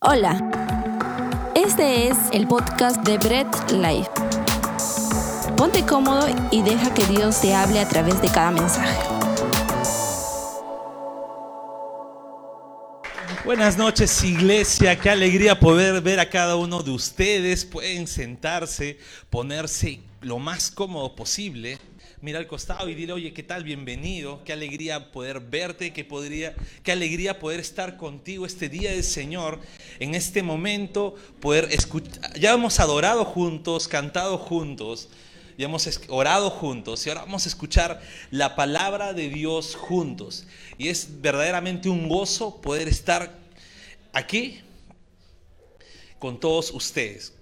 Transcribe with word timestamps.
Hola, 0.00 0.38
este 1.56 2.06
es 2.06 2.16
el 2.30 2.46
podcast 2.46 3.04
de 3.04 3.18
Bread 3.18 3.48
Life. 3.72 4.08
Ponte 5.56 5.84
cómodo 5.84 6.28
y 6.52 6.62
deja 6.62 6.94
que 6.94 7.04
Dios 7.06 7.40
te 7.40 7.52
hable 7.52 7.80
a 7.80 7.88
través 7.88 8.22
de 8.22 8.28
cada 8.28 8.52
mensaje. 8.52 8.96
Buenas 13.44 13.76
noches 13.76 14.22
iglesia, 14.22 14.96
qué 14.96 15.10
alegría 15.10 15.58
poder 15.58 16.00
ver 16.00 16.20
a 16.20 16.30
cada 16.30 16.54
uno 16.54 16.80
de 16.80 16.92
ustedes. 16.92 17.64
Pueden 17.64 18.06
sentarse, 18.06 19.00
ponerse 19.30 19.98
lo 20.20 20.38
más 20.38 20.70
cómodo 20.70 21.16
posible 21.16 21.80
mira 22.20 22.38
al 22.38 22.46
costado 22.46 22.88
y 22.88 22.94
dile, 22.94 23.12
oye, 23.12 23.32
¿qué 23.32 23.42
tal? 23.42 23.64
Bienvenido. 23.64 24.42
Qué 24.44 24.52
alegría 24.52 25.12
poder 25.12 25.40
verte, 25.40 25.92
qué, 25.92 26.04
podría, 26.04 26.54
qué 26.82 26.92
alegría 26.92 27.38
poder 27.38 27.60
estar 27.60 27.96
contigo 27.96 28.46
este 28.46 28.68
día 28.68 28.90
del 28.90 29.04
Señor, 29.04 29.60
en 30.00 30.14
este 30.14 30.42
momento, 30.42 31.14
poder 31.40 31.68
escuchar. 31.70 32.38
Ya 32.38 32.52
hemos 32.52 32.80
adorado 32.80 33.24
juntos, 33.24 33.86
cantado 33.86 34.38
juntos, 34.38 35.08
ya 35.56 35.66
hemos 35.66 35.88
orado 36.08 36.50
juntos 36.50 37.06
y 37.06 37.08
ahora 37.08 37.22
vamos 37.22 37.46
a 37.46 37.48
escuchar 37.48 38.00
la 38.30 38.56
palabra 38.56 39.12
de 39.12 39.28
Dios 39.28 39.76
juntos. 39.76 40.46
Y 40.76 40.88
es 40.88 41.20
verdaderamente 41.20 41.88
un 41.88 42.08
gozo 42.08 42.60
poder 42.60 42.88
estar 42.88 43.38
aquí 44.12 44.60
con 46.18 46.40
todos 46.40 46.70
ustedes. 46.72 47.32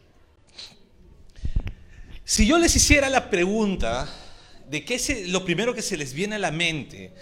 Si 2.25 2.47
yo 2.47 2.59
les 2.59 2.75
hiciera 2.75 3.09
la 3.09 3.31
pregunta, 3.31 4.09
de 4.69 4.85
qué 4.85 4.97
es 4.97 5.29
lo 5.29 5.45
primero 5.45 5.75
que 5.75 5.83
se 5.83 5.97
les 5.97 6.13
viene 6.13 6.37
a 6.37 6.39
la 6.39 6.51
mente 6.51 7.13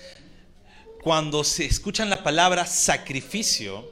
cuando 1.05 1.45
se 1.45 1.67
escuchan 1.67 2.09
la 2.09 2.23
palabra 2.23 2.65
sacrificio, 2.65 3.87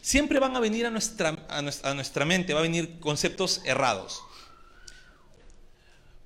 siempre 0.00 0.38
van 0.38 0.54
a 0.54 0.60
venir 0.60 0.86
a 0.86 0.90
nuestra, 0.90 1.44
a 1.48 1.94
nuestra, 1.94 2.24
mente, 2.24 2.54
va 2.54 2.60
a 2.60 2.62
venir 2.62 3.00
conceptos 3.00 3.60
errados. 3.64 4.22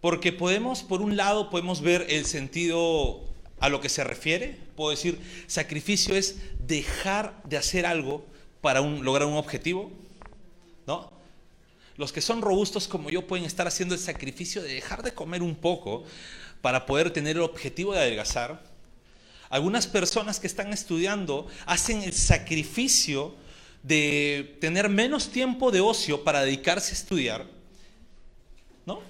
Porque 0.03 0.33
podemos, 0.33 0.83
por 0.83 1.01
un 1.01 1.17
lado, 1.17 1.49
podemos 1.49 1.81
ver 1.81 2.07
el 2.11 2.27
sentido 2.27 3.25
a 3.59 3.71
lo 3.71 3.81
que 3.81 3.89
se 3.89 4.05
refiere. 4.05 4.59
Puedo 4.77 4.91
decir, 4.91 5.19
sacrificio 5.47 6.15
es 6.15 6.37
dejar 6.67 7.43
de 7.45 7.57
hacer 7.57 7.87
algo 7.87 8.27
para 8.61 8.81
lograr 8.83 9.27
un 9.27 9.39
objetivo. 9.39 9.91
¿No? 10.87 11.11
Los 12.01 12.13
que 12.13 12.23
son 12.23 12.41
robustos 12.41 12.89
como 12.89 13.11
yo 13.11 13.27
pueden 13.27 13.45
estar 13.45 13.67
haciendo 13.67 13.95
el 13.95 14.01
sacrificio 14.01 14.63
de 14.63 14.73
dejar 14.73 15.03
de 15.03 15.13
comer 15.13 15.43
un 15.43 15.55
poco 15.55 16.03
para 16.63 16.87
poder 16.87 17.11
tener 17.11 17.37
el 17.37 17.43
objetivo 17.43 17.93
de 17.93 18.01
adelgazar. 18.01 18.63
Algunas 19.51 19.87
personas 19.87 20.41
que 20.41 20.47
están 20.47 20.73
estudiando 20.73 21.47
hacen 21.67 22.03
el 22.03 22.15
sacrificio 22.15 23.35
de 23.83 24.57
tener 24.63 24.89
menos 24.89 25.29
tiempo 25.29 25.71
de 25.71 25.83
ocio 25.83 26.25
para 26.25 26.41
dedicarse 26.41 26.93
a 26.93 26.95
estudiar. 26.95 27.47
¿No? 28.87 29.03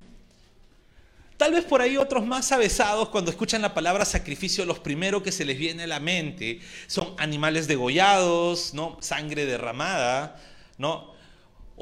Tal 1.36 1.52
vez 1.52 1.64
por 1.64 1.82
ahí 1.82 1.96
otros 1.96 2.26
más 2.26 2.50
avesados, 2.50 3.10
cuando 3.10 3.30
escuchan 3.30 3.62
la 3.62 3.72
palabra 3.72 4.04
sacrificio, 4.04 4.64
los 4.64 4.80
primeros 4.80 5.22
que 5.22 5.30
se 5.30 5.44
les 5.44 5.56
viene 5.56 5.84
a 5.84 5.86
la 5.86 6.00
mente 6.00 6.58
son 6.88 7.14
animales 7.18 7.68
degollados, 7.68 8.74
¿no? 8.74 8.98
Sangre 9.00 9.46
derramada, 9.46 10.42
¿no? 10.76 11.19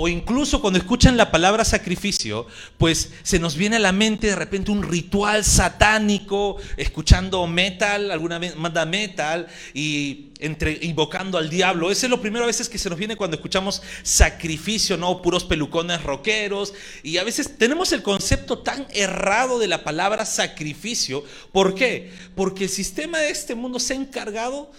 O 0.01 0.07
incluso 0.07 0.61
cuando 0.61 0.79
escuchan 0.79 1.17
la 1.17 1.33
palabra 1.33 1.65
sacrificio, 1.65 2.47
pues 2.77 3.11
se 3.25 3.41
nos 3.41 3.57
viene 3.57 3.77
a 3.77 3.81
la 3.81 3.91
mente 3.91 4.29
de 4.29 4.37
repente 4.37 4.71
un 4.71 4.85
ritual 4.85 5.45
satánico, 5.45 6.57
escuchando 6.77 7.45
metal, 7.49 8.13
alguna 8.13 8.39
banda 8.39 8.87
metal 8.87 9.49
y 9.75 10.29
entre, 10.39 10.79
invocando 10.83 11.37
al 11.37 11.51
diablo. 11.51 11.91
Ese 11.91 12.07
es 12.07 12.11
lo 12.11 12.21
primero 12.21 12.45
a 12.45 12.47
veces 12.47 12.69
que 12.69 12.79
se 12.79 12.89
nos 12.89 12.97
viene 12.97 13.17
cuando 13.17 13.39
escuchamos 13.39 13.83
sacrificio, 14.05 14.97
¿no? 14.97 15.21
Puros 15.21 15.43
pelucones 15.43 16.01
rockeros. 16.05 16.75
Y 17.03 17.17
a 17.17 17.25
veces 17.25 17.59
tenemos 17.59 17.91
el 17.91 18.05
concepto 18.05 18.59
tan 18.59 18.87
errado 18.91 19.59
de 19.59 19.67
la 19.67 19.83
palabra 19.83 20.25
sacrificio. 20.27 21.25
¿Por 21.51 21.75
qué? 21.75 22.13
Porque 22.37 22.65
el 22.65 22.71
sistema 22.71 23.19
de 23.19 23.31
este 23.31 23.57
mundo 23.57 23.81
se 23.81 23.95
ha 23.95 23.97
encargado 23.97 24.71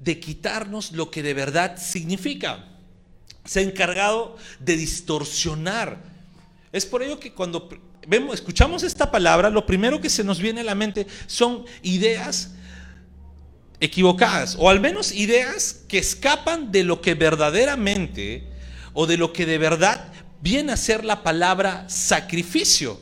de 0.00 0.18
quitarnos 0.18 0.90
lo 0.90 1.12
que 1.12 1.22
de 1.22 1.32
verdad 1.32 1.76
significa 1.80 2.73
se 3.44 3.60
ha 3.60 3.62
encargado 3.62 4.36
de 4.58 4.76
distorsionar. 4.76 5.98
Es 6.72 6.86
por 6.86 7.02
ello 7.02 7.20
que 7.20 7.32
cuando 7.32 7.68
vemos, 8.06 8.34
escuchamos 8.34 8.82
esta 8.82 9.10
palabra, 9.10 9.50
lo 9.50 9.66
primero 9.66 10.00
que 10.00 10.10
se 10.10 10.24
nos 10.24 10.38
viene 10.38 10.62
a 10.62 10.64
la 10.64 10.74
mente 10.74 11.06
son 11.26 11.64
ideas 11.82 12.52
equivocadas, 13.80 14.56
o 14.58 14.70
al 14.70 14.80
menos 14.80 15.12
ideas 15.12 15.82
que 15.88 15.98
escapan 15.98 16.72
de 16.72 16.84
lo 16.84 17.00
que 17.00 17.14
verdaderamente 17.14 18.48
o 18.92 19.06
de 19.06 19.16
lo 19.16 19.32
que 19.32 19.46
de 19.46 19.58
verdad 19.58 20.12
viene 20.40 20.72
a 20.72 20.76
ser 20.76 21.04
la 21.04 21.22
palabra 21.22 21.88
sacrificio. 21.88 23.00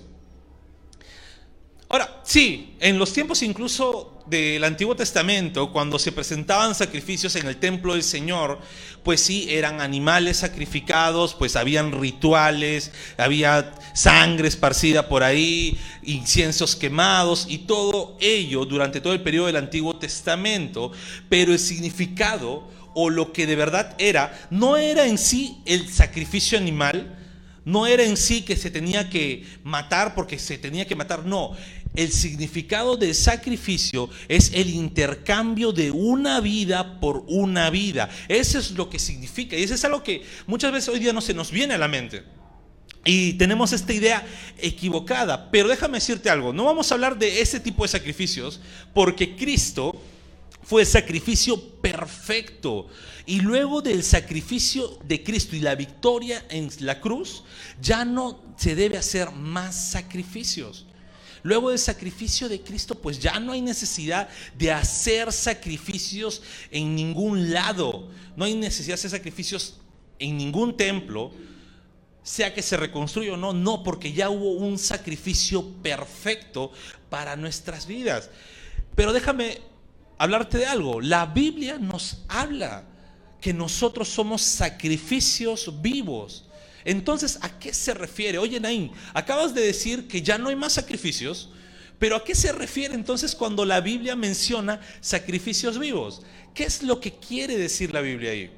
Ahora, 1.88 2.20
sí, 2.24 2.74
en 2.80 2.98
los 2.98 3.12
tiempos 3.12 3.42
incluso 3.42 4.11
del 4.26 4.64
Antiguo 4.64 4.96
Testamento, 4.96 5.72
cuando 5.72 5.98
se 5.98 6.12
presentaban 6.12 6.74
sacrificios 6.74 7.36
en 7.36 7.46
el 7.46 7.56
templo 7.56 7.94
del 7.94 8.02
Señor, 8.02 8.60
pues 9.02 9.20
sí, 9.20 9.46
eran 9.50 9.80
animales 9.80 10.38
sacrificados, 10.38 11.34
pues 11.34 11.56
habían 11.56 11.92
rituales, 11.92 12.92
había 13.18 13.74
sangre 13.94 14.48
esparcida 14.48 15.08
por 15.08 15.22
ahí, 15.22 15.78
inciensos 16.02 16.76
quemados 16.76 17.46
y 17.48 17.58
todo 17.58 18.16
ello 18.20 18.64
durante 18.64 19.00
todo 19.00 19.12
el 19.12 19.22
periodo 19.22 19.46
del 19.46 19.56
Antiguo 19.56 19.96
Testamento, 19.96 20.92
pero 21.28 21.52
el 21.52 21.58
significado 21.58 22.68
o 22.94 23.10
lo 23.10 23.32
que 23.32 23.46
de 23.46 23.56
verdad 23.56 23.94
era, 23.98 24.38
no 24.50 24.76
era 24.76 25.06
en 25.06 25.18
sí 25.18 25.58
el 25.64 25.88
sacrificio 25.88 26.58
animal, 26.58 27.18
no 27.64 27.86
era 27.86 28.02
en 28.02 28.16
sí 28.16 28.42
que 28.42 28.56
se 28.56 28.70
tenía 28.70 29.08
que 29.08 29.44
matar 29.62 30.14
porque 30.14 30.38
se 30.38 30.58
tenía 30.58 30.86
que 30.86 30.96
matar, 30.96 31.24
no 31.24 31.56
el 31.94 32.10
significado 32.10 32.96
del 32.96 33.14
sacrificio 33.14 34.08
es 34.28 34.52
el 34.54 34.70
intercambio 34.70 35.72
de 35.72 35.90
una 35.90 36.40
vida 36.40 37.00
por 37.00 37.24
una 37.28 37.68
vida. 37.70 38.08
Eso 38.28 38.58
es 38.58 38.72
lo 38.72 38.88
que 38.88 38.98
significa. 38.98 39.56
Y 39.56 39.62
eso 39.62 39.74
es 39.74 39.84
algo 39.84 40.02
que 40.02 40.22
muchas 40.46 40.72
veces 40.72 40.88
hoy 40.88 41.00
día 41.00 41.12
no 41.12 41.20
se 41.20 41.34
nos 41.34 41.50
viene 41.50 41.74
a 41.74 41.78
la 41.78 41.88
mente. 41.88 42.24
Y 43.04 43.34
tenemos 43.34 43.72
esta 43.72 43.92
idea 43.92 44.26
equivocada. 44.58 45.50
Pero 45.50 45.68
déjame 45.68 45.98
decirte 45.98 46.30
algo. 46.30 46.52
No 46.52 46.64
vamos 46.64 46.90
a 46.90 46.94
hablar 46.94 47.18
de 47.18 47.40
ese 47.40 47.60
tipo 47.60 47.82
de 47.82 47.88
sacrificios 47.88 48.60
porque 48.94 49.36
Cristo 49.36 50.00
fue 50.62 50.84
sacrificio 50.86 51.60
perfecto. 51.80 52.86
Y 53.26 53.40
luego 53.40 53.82
del 53.82 54.02
sacrificio 54.02 54.98
de 55.04 55.22
Cristo 55.22 55.56
y 55.56 55.60
la 55.60 55.74
victoria 55.74 56.44
en 56.48 56.70
la 56.80 57.00
cruz, 57.00 57.44
ya 57.80 58.04
no 58.04 58.40
se 58.56 58.74
debe 58.74 58.96
hacer 58.96 59.30
más 59.32 59.90
sacrificios. 59.90 60.86
Luego 61.42 61.70
del 61.70 61.78
sacrificio 61.78 62.48
de 62.48 62.60
Cristo, 62.60 62.94
pues 62.94 63.18
ya 63.18 63.40
no 63.40 63.52
hay 63.52 63.60
necesidad 63.60 64.28
de 64.56 64.70
hacer 64.70 65.32
sacrificios 65.32 66.42
en 66.70 66.94
ningún 66.94 67.52
lado. 67.52 68.08
No 68.36 68.44
hay 68.44 68.54
necesidad 68.54 68.94
de 68.94 69.00
hacer 69.00 69.10
sacrificios 69.10 69.78
en 70.18 70.36
ningún 70.36 70.76
templo, 70.76 71.32
sea 72.22 72.54
que 72.54 72.62
se 72.62 72.76
reconstruya 72.76 73.34
o 73.34 73.36
no, 73.36 73.52
no, 73.52 73.82
porque 73.82 74.12
ya 74.12 74.30
hubo 74.30 74.52
un 74.52 74.78
sacrificio 74.78 75.66
perfecto 75.82 76.70
para 77.10 77.34
nuestras 77.34 77.86
vidas. 77.86 78.30
Pero 78.94 79.12
déjame 79.12 79.60
hablarte 80.18 80.58
de 80.58 80.66
algo. 80.66 81.00
La 81.00 81.26
Biblia 81.26 81.78
nos 81.78 82.18
habla 82.28 82.84
que 83.40 83.52
nosotros 83.52 84.08
somos 84.08 84.42
sacrificios 84.42 85.82
vivos. 85.82 86.44
Entonces, 86.84 87.38
¿a 87.42 87.58
qué 87.58 87.72
se 87.72 87.94
refiere? 87.94 88.38
Oye, 88.38 88.58
Naín, 88.60 88.92
acabas 89.14 89.54
de 89.54 89.62
decir 89.62 90.08
que 90.08 90.22
ya 90.22 90.38
no 90.38 90.48
hay 90.48 90.56
más 90.56 90.72
sacrificios, 90.72 91.50
pero 91.98 92.16
¿a 92.16 92.24
qué 92.24 92.34
se 92.34 92.52
refiere 92.52 92.94
entonces 92.94 93.34
cuando 93.34 93.64
la 93.64 93.80
Biblia 93.80 94.16
menciona 94.16 94.80
sacrificios 95.00 95.78
vivos? 95.78 96.22
¿Qué 96.54 96.64
es 96.64 96.82
lo 96.82 97.00
que 97.00 97.12
quiere 97.12 97.56
decir 97.56 97.94
la 97.94 98.00
Biblia 98.00 98.32
ahí? 98.32 98.50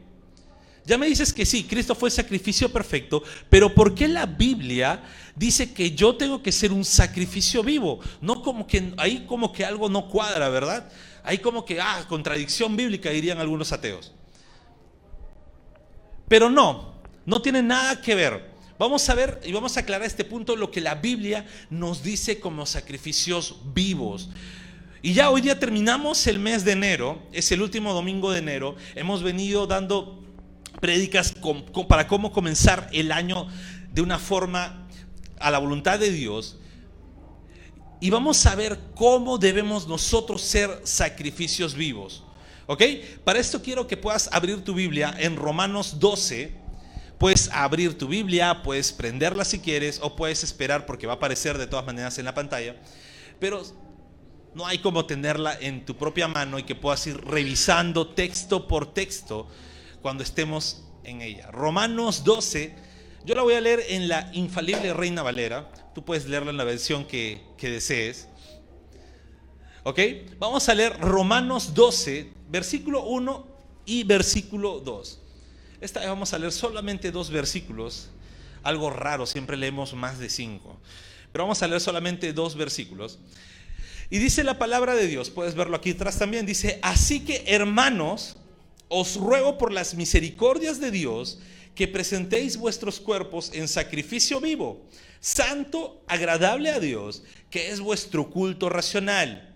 Ya 0.87 0.98
me 0.98 1.07
dices 1.07 1.33
que 1.33 1.47
sí, 1.47 1.65
Cristo 1.65 1.95
fue 1.95 2.10
sacrificio 2.10 2.71
perfecto, 2.71 3.22
pero 3.48 3.75
¿por 3.75 3.95
qué 3.95 4.07
la 4.07 4.27
Biblia 4.27 5.03
dice 5.34 5.72
que 5.72 5.93
yo 5.93 6.16
tengo 6.16 6.43
que 6.43 6.53
ser 6.53 6.72
un 6.72 6.84
sacrificio 6.84 7.63
vivo? 7.63 8.01
No 8.21 8.43
como 8.43 8.66
que 8.66 8.93
ahí 8.98 9.25
como 9.27 9.51
que 9.53 9.65
algo 9.65 9.89
no 9.89 10.09
cuadra, 10.09 10.51
¿verdad? 10.51 10.91
Hay 11.22 11.39
como 11.39 11.65
que, 11.65 11.81
ah, 11.81 12.04
contradicción 12.07 12.77
bíblica 12.77 13.09
dirían 13.09 13.39
algunos 13.39 13.72
ateos. 13.72 14.13
Pero 16.28 16.51
no, 16.51 16.94
no 17.26 17.41
tiene 17.42 17.62
nada 17.62 18.00
que 18.00 18.15
ver. 18.15 18.54
Vamos 18.78 19.09
a 19.09 19.15
ver 19.15 19.41
y 19.44 19.53
vamos 19.53 19.76
a 19.76 19.80
aclarar 19.80 20.06
este 20.06 20.24
punto 20.24 20.56
lo 20.56 20.71
que 20.71 20.80
la 20.80 20.97
Biblia 20.97 21.47
nos 21.71 22.03
dice 22.03 22.41
como 22.41 22.66
sacrificios 22.66 23.56
vivos. 23.72 24.30
Y 25.00 25.12
ya 25.12 25.30
hoy 25.30 25.42
día 25.42 25.59
terminamos 25.59 26.26
el 26.26 26.38
mes 26.38 26.65
de 26.65 26.72
enero, 26.72 27.22
es 27.32 27.53
el 27.53 27.62
último 27.62 27.92
domingo 27.92 28.32
de 28.32 28.38
enero. 28.38 28.74
Hemos 28.94 29.22
venido 29.22 29.66
dando 29.66 30.24
prédicas 30.80 31.34
para 31.88 32.09
cómo 32.09 32.32
comenzar 32.32 32.88
el 32.92 33.12
año 33.12 33.47
de 33.92 34.03
una 34.03 34.18
forma 34.18 34.88
a 35.38 35.50
la 35.50 35.59
voluntad 35.59 35.98
de 35.98 36.10
Dios. 36.10 36.59
Y 38.00 38.10
vamos 38.10 38.44
a 38.47 38.54
ver 38.54 38.78
cómo 38.94 39.38
debemos 39.38 39.86
nosotros 39.86 40.42
ser 40.42 40.80
sacrificios 40.84 41.74
vivos. 41.74 42.24
¿Ok? 42.66 42.82
Para 43.24 43.38
esto 43.38 43.62
quiero 43.62 43.86
que 43.86 43.97
puedas 43.97 44.28
abrir 44.32 44.65
tu 44.65 44.74
Biblia 44.74 45.15
en 45.18 45.36
Romanos 45.36 46.00
12. 46.00 46.64
Puedes 47.24 47.48
abrir 47.54 47.97
tu 47.97 48.06
Biblia, 48.06 48.60
puedes 48.62 48.92
prenderla 48.92 49.47
si 49.47 49.60
quieres 49.60 49.98
o 50.03 50.15
puedes 50.15 50.44
esperar 50.44 50.84
porque 50.84 51.06
va 51.06 51.15
a 51.15 51.16
aparecer 51.16 51.56
de 51.56 51.66
todas 51.66 51.86
maneras 51.86 52.18
en 52.18 52.26
la 52.26 52.34
pantalla. 52.34 52.76
Pero 53.41 53.62
no 54.53 54.66
hay 54.66 54.76
como 54.76 55.06
tenerla 55.06 55.56
en 55.59 55.86
tu 55.86 55.97
propia 55.97 56.28
mano 56.28 56.59
y 56.59 56.65
que 56.65 56.74
puedas 56.74 57.06
ir 57.06 57.16
revisando 57.24 58.09
texto 58.09 58.68
por 58.68 58.92
texto 58.92 59.48
cuando 60.03 60.22
estemos 60.22 60.84
en 61.03 61.22
ella. 61.22 61.50
Romanos 61.50 62.24
12, 62.24 62.76
yo 63.24 63.34
la 63.34 63.41
voy 63.41 63.54
a 63.54 63.62
leer 63.62 63.82
en 63.88 64.06
la 64.06 64.28
infalible 64.34 64.92
Reina 64.92 65.22
Valera. 65.22 65.72
Tú 65.94 66.04
puedes 66.04 66.26
leerla 66.26 66.50
en 66.50 66.59
la 66.59 66.65
versión 66.65 67.06
que, 67.06 67.41
desees. 67.59 68.28
¿Ok? 69.84 69.98
Vamos 70.38 70.68
a 70.68 70.74
leer 70.74 71.00
Romanos 71.00 71.72
12, 71.72 72.34
versículo 72.50 73.04
1 73.04 73.47
y 73.86 74.04
versículo 74.04 74.80
2. 74.80 75.21
Esta 75.84 76.01
vez 76.01 76.09
vamos 76.09 76.33
a 76.33 76.39
leer 76.39 76.51
solamente 76.51 77.10
dos 77.10 77.28
versículos. 77.28 78.09
Algo 78.63 78.89
raro, 78.89 79.27
siempre 79.27 79.54
leemos 79.54 79.92
más 79.92 80.19
de 80.19 80.31
cinco. 80.31 80.81
Pero 81.31 81.45
vamos 81.45 81.63
a 81.63 81.69
leer 81.69 81.83
solamente 81.83 82.33
dos 82.33 82.57
versículos. 82.57 83.19
Y 84.09 84.16
dice 84.16 84.45
la 84.45 84.59
palabra 84.59 84.95
de 84.95 85.07
Dios, 85.07 85.28
puedes 85.28 85.54
verlo 85.54 85.77
aquí 85.77 85.91
atrás 85.91 86.19
también, 86.19 86.47
dice, 86.47 86.78
así 86.81 87.21
que 87.21 87.45
hermanos, 87.48 88.39
os 88.89 89.16
ruego 89.16 89.59
por 89.59 89.72
las 89.72 89.95
misericordias 89.95 90.81
de 90.81 90.91
Dios 90.91 91.39
que 91.75 91.86
presentéis 91.86 92.57
vuestros 92.57 92.98
cuerpos 92.98 93.51
en 93.53 93.69
sacrificio 93.69 94.41
vivo, 94.41 94.86
santo, 95.21 96.03
agradable 96.07 96.71
a 96.71 96.81
Dios, 96.81 97.25
que 97.51 97.69
es 97.69 97.81
vuestro 97.81 98.31
culto 98.31 98.71
racional. 98.71 99.54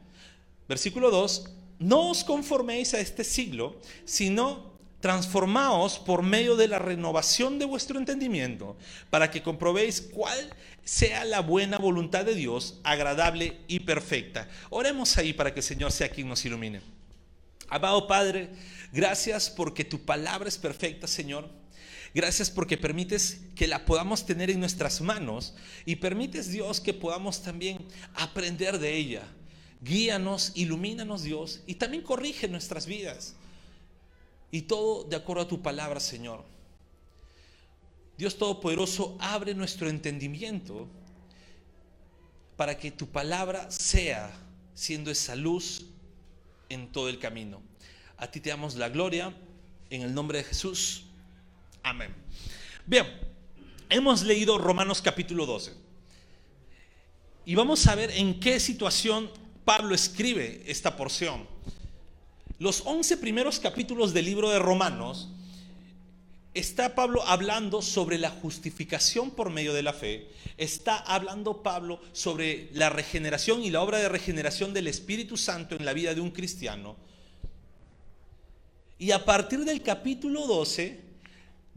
Versículo 0.68 1.10
2, 1.10 1.52
no 1.78 2.10
os 2.10 2.22
conforméis 2.22 2.92
a 2.92 3.00
este 3.00 3.24
siglo, 3.24 3.80
sino 4.04 4.67
transformaos 5.00 5.98
por 5.98 6.22
medio 6.22 6.56
de 6.56 6.68
la 6.68 6.78
renovación 6.78 7.58
de 7.58 7.64
vuestro 7.64 7.98
entendimiento, 7.98 8.76
para 9.10 9.30
que 9.30 9.42
comprobéis 9.42 10.00
cuál 10.00 10.52
sea 10.84 11.24
la 11.24 11.40
buena 11.40 11.78
voluntad 11.78 12.24
de 12.24 12.34
Dios, 12.34 12.80
agradable 12.82 13.58
y 13.68 13.80
perfecta. 13.80 14.48
Oremos 14.70 15.16
ahí 15.18 15.32
para 15.32 15.52
que 15.52 15.60
el 15.60 15.64
Señor 15.64 15.92
sea 15.92 16.08
quien 16.08 16.28
nos 16.28 16.44
ilumine. 16.44 16.80
Amado 17.68 18.06
Padre, 18.06 18.48
gracias 18.92 19.50
porque 19.50 19.84
tu 19.84 20.00
palabra 20.04 20.48
es 20.48 20.56
perfecta, 20.56 21.06
Señor. 21.06 21.48
Gracias 22.14 22.50
porque 22.50 22.78
permites 22.78 23.42
que 23.54 23.68
la 23.68 23.84
podamos 23.84 24.24
tener 24.24 24.50
en 24.50 24.60
nuestras 24.60 25.02
manos 25.02 25.54
y 25.84 25.96
permites, 25.96 26.50
Dios, 26.50 26.80
que 26.80 26.94
podamos 26.94 27.42
también 27.42 27.86
aprender 28.14 28.78
de 28.78 28.96
ella. 28.96 29.22
Guíanos, 29.82 30.52
ilumínanos 30.54 31.22
Dios 31.22 31.60
y 31.66 31.74
también 31.74 32.02
corrige 32.02 32.48
nuestras 32.48 32.86
vidas. 32.86 33.36
Y 34.50 34.62
todo 34.62 35.04
de 35.04 35.16
acuerdo 35.16 35.42
a 35.42 35.48
tu 35.48 35.60
palabra, 35.60 36.00
Señor. 36.00 36.44
Dios 38.16 38.36
Todopoderoso, 38.36 39.16
abre 39.20 39.54
nuestro 39.54 39.88
entendimiento 39.88 40.88
para 42.56 42.76
que 42.76 42.90
tu 42.90 43.06
palabra 43.06 43.70
sea 43.70 44.32
siendo 44.74 45.10
esa 45.10 45.36
luz 45.36 45.86
en 46.68 46.90
todo 46.90 47.08
el 47.08 47.18
camino. 47.18 47.62
A 48.16 48.28
ti 48.30 48.40
te 48.40 48.50
damos 48.50 48.74
la 48.74 48.88
gloria 48.88 49.32
en 49.90 50.02
el 50.02 50.12
nombre 50.12 50.38
de 50.38 50.44
Jesús. 50.44 51.04
Amén. 51.82 52.12
Bien, 52.84 53.06
hemos 53.88 54.22
leído 54.22 54.58
Romanos 54.58 55.00
capítulo 55.00 55.46
12. 55.46 55.72
Y 57.44 57.54
vamos 57.54 57.86
a 57.86 57.94
ver 57.94 58.10
en 58.10 58.40
qué 58.40 58.58
situación 58.58 59.30
Pablo 59.64 59.94
escribe 59.94 60.64
esta 60.66 60.96
porción. 60.96 61.46
Los 62.58 62.82
11 62.84 63.18
primeros 63.18 63.60
capítulos 63.60 64.12
del 64.12 64.24
libro 64.24 64.50
de 64.50 64.58
Romanos 64.58 65.28
está 66.54 66.96
Pablo 66.96 67.22
hablando 67.24 67.80
sobre 67.82 68.18
la 68.18 68.30
justificación 68.30 69.30
por 69.30 69.50
medio 69.50 69.72
de 69.72 69.84
la 69.84 69.92
fe, 69.92 70.28
está 70.56 70.96
hablando 70.96 71.62
Pablo 71.62 72.00
sobre 72.12 72.68
la 72.72 72.90
regeneración 72.90 73.62
y 73.62 73.70
la 73.70 73.80
obra 73.80 73.98
de 73.98 74.08
regeneración 74.08 74.74
del 74.74 74.88
Espíritu 74.88 75.36
Santo 75.36 75.76
en 75.76 75.84
la 75.84 75.92
vida 75.92 76.14
de 76.14 76.20
un 76.20 76.32
cristiano. 76.32 76.96
Y 78.98 79.12
a 79.12 79.24
partir 79.24 79.64
del 79.64 79.80
capítulo 79.80 80.48
12, 80.48 81.00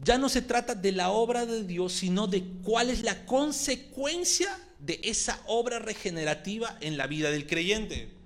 ya 0.00 0.18
no 0.18 0.28
se 0.28 0.42
trata 0.42 0.74
de 0.74 0.90
la 0.90 1.12
obra 1.12 1.46
de 1.46 1.62
Dios, 1.62 1.92
sino 1.92 2.26
de 2.26 2.42
cuál 2.64 2.90
es 2.90 3.04
la 3.04 3.24
consecuencia 3.24 4.58
de 4.80 5.00
esa 5.04 5.40
obra 5.46 5.78
regenerativa 5.78 6.76
en 6.80 6.96
la 6.96 7.06
vida 7.06 7.30
del 7.30 7.46
creyente. 7.46 8.21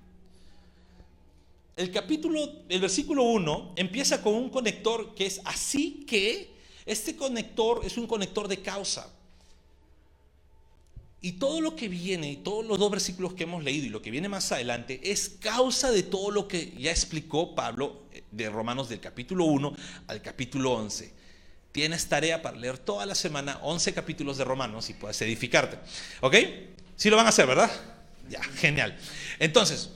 El 1.76 1.90
capítulo, 1.90 2.64
el 2.70 2.80
versículo 2.80 3.24
1 3.24 3.74
empieza 3.76 4.22
con 4.22 4.32
un 4.32 4.48
conector 4.48 5.14
que 5.14 5.26
es 5.26 5.42
así 5.44 6.06
que 6.08 6.50
este 6.86 7.16
conector 7.16 7.82
es 7.84 7.98
un 7.98 8.06
conector 8.06 8.48
de 8.48 8.62
causa. 8.62 9.12
Y 11.20 11.32
todo 11.32 11.60
lo 11.60 11.76
que 11.76 11.88
viene, 11.88 12.30
y 12.30 12.36
todos 12.36 12.64
los 12.64 12.78
dos 12.78 12.90
versículos 12.90 13.34
que 13.34 13.42
hemos 13.42 13.62
leído 13.62 13.84
y 13.84 13.88
lo 13.90 14.00
que 14.00 14.10
viene 14.10 14.26
más 14.26 14.50
adelante, 14.52 15.00
es 15.02 15.28
causa 15.28 15.90
de 15.90 16.02
todo 16.02 16.30
lo 16.30 16.48
que 16.48 16.72
ya 16.78 16.90
explicó 16.90 17.54
Pablo 17.54 18.04
eh, 18.10 18.22
de 18.30 18.48
Romanos 18.48 18.88
del 18.88 19.00
capítulo 19.00 19.44
1 19.44 19.76
al 20.06 20.22
capítulo 20.22 20.72
11. 20.72 21.12
Tienes 21.72 22.08
tarea 22.08 22.40
para 22.40 22.56
leer 22.56 22.78
toda 22.78 23.04
la 23.04 23.14
semana 23.14 23.58
11 23.62 23.92
capítulos 23.92 24.38
de 24.38 24.44
Romanos 24.44 24.88
y 24.88 24.94
puedes 24.94 25.20
edificarte. 25.20 25.78
¿Ok? 26.22 26.36
Sí 26.94 27.10
lo 27.10 27.16
van 27.16 27.26
a 27.26 27.28
hacer, 27.28 27.46
¿verdad? 27.46 27.70
Ya, 28.30 28.42
genial. 28.42 28.96
Entonces, 29.38 29.90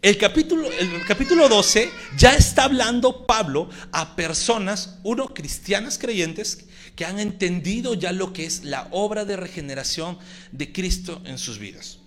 el 0.00 0.16
capítulo, 0.16 0.70
el 0.70 1.04
capítulo 1.06 1.48
12 1.48 1.90
ya 2.16 2.34
está 2.34 2.64
hablando 2.64 3.26
Pablo 3.26 3.68
a 3.92 4.14
personas, 4.14 4.98
uno, 5.02 5.34
cristianas 5.34 5.98
creyentes, 5.98 6.66
que 6.94 7.04
han 7.04 7.18
entendido 7.18 7.94
ya 7.94 8.12
lo 8.12 8.32
que 8.32 8.44
es 8.44 8.64
la 8.64 8.88
obra 8.90 9.24
de 9.24 9.36
regeneración 9.36 10.18
de 10.52 10.72
Cristo 10.72 11.20
en 11.24 11.38
sus 11.38 11.58
vidas. 11.58 11.98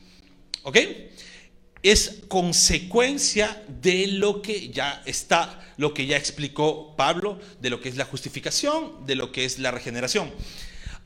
¿Ok? 0.63 0.77
Es 1.83 2.21
consecuencia 2.27 3.63
de 3.81 4.07
lo 4.07 4.41
que 4.41 4.69
ya 4.69 5.01
está 5.05 5.57
lo 5.77 5.95
que 5.95 6.05
ya 6.05 6.15
explicó 6.15 6.95
Pablo 6.95 7.39
de 7.59 7.71
lo 7.71 7.81
que 7.81 7.89
es 7.89 7.97
la 7.97 8.05
justificación, 8.05 9.05
de 9.07 9.15
lo 9.15 9.31
que 9.31 9.45
es 9.45 9.57
la 9.57 9.71
regeneración. 9.71 10.31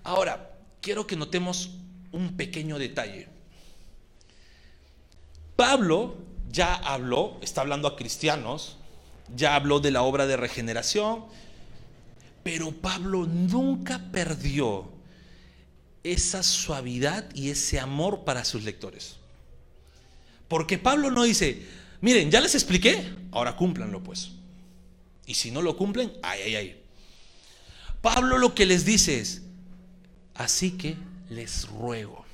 Ahora, 0.04 0.52
quiero 0.82 1.08
que 1.08 1.16
notemos 1.16 1.70
un 2.12 2.36
pequeño 2.36 2.78
detalle. 2.78 3.30
Pablo 5.56 6.25
ya 6.56 6.74
habló, 6.74 7.38
está 7.42 7.62
hablando 7.62 7.88
a 7.90 7.98
cristianos, 7.98 8.78
ya 9.36 9.56
habló 9.56 9.82
de 9.82 9.92
la 9.92 10.04
obra 10.04 10.26
de 10.26 10.38
regeneración, 10.38 11.26
pero 12.44 12.72
Pablo 12.72 13.26
nunca 13.26 14.00
perdió 14.12 14.90
esa 16.04 16.44
suavidad 16.44 17.30
y 17.36 17.50
ese 17.50 17.80
amor 17.80 18.24
para 18.24 18.46
sus 18.46 18.64
lectores. 18.64 19.18
Porque 20.48 20.78
Pablo 20.78 21.12
no 21.12 21.24
dice, 21.24 21.66
miren, 22.00 22.32
ya 22.32 22.40
les 22.40 22.56
expliqué, 22.56 23.14
ahora 23.32 23.58
cúmplanlo 23.58 24.02
pues. 24.02 24.32
Y 25.26 25.34
si 25.34 25.52
no 25.52 25.62
lo 25.62 25.76
cumplen, 25.76 26.14
ay, 26.24 26.42
ay, 26.46 26.56
ay. 26.56 26.82
Pablo 28.02 28.38
lo 28.38 28.56
que 28.56 28.66
les 28.66 28.86
dice 28.86 29.20
es, 29.20 29.42
así 30.36 30.72
que 30.72 30.96
les 31.30 31.68
ruego. 31.68 32.25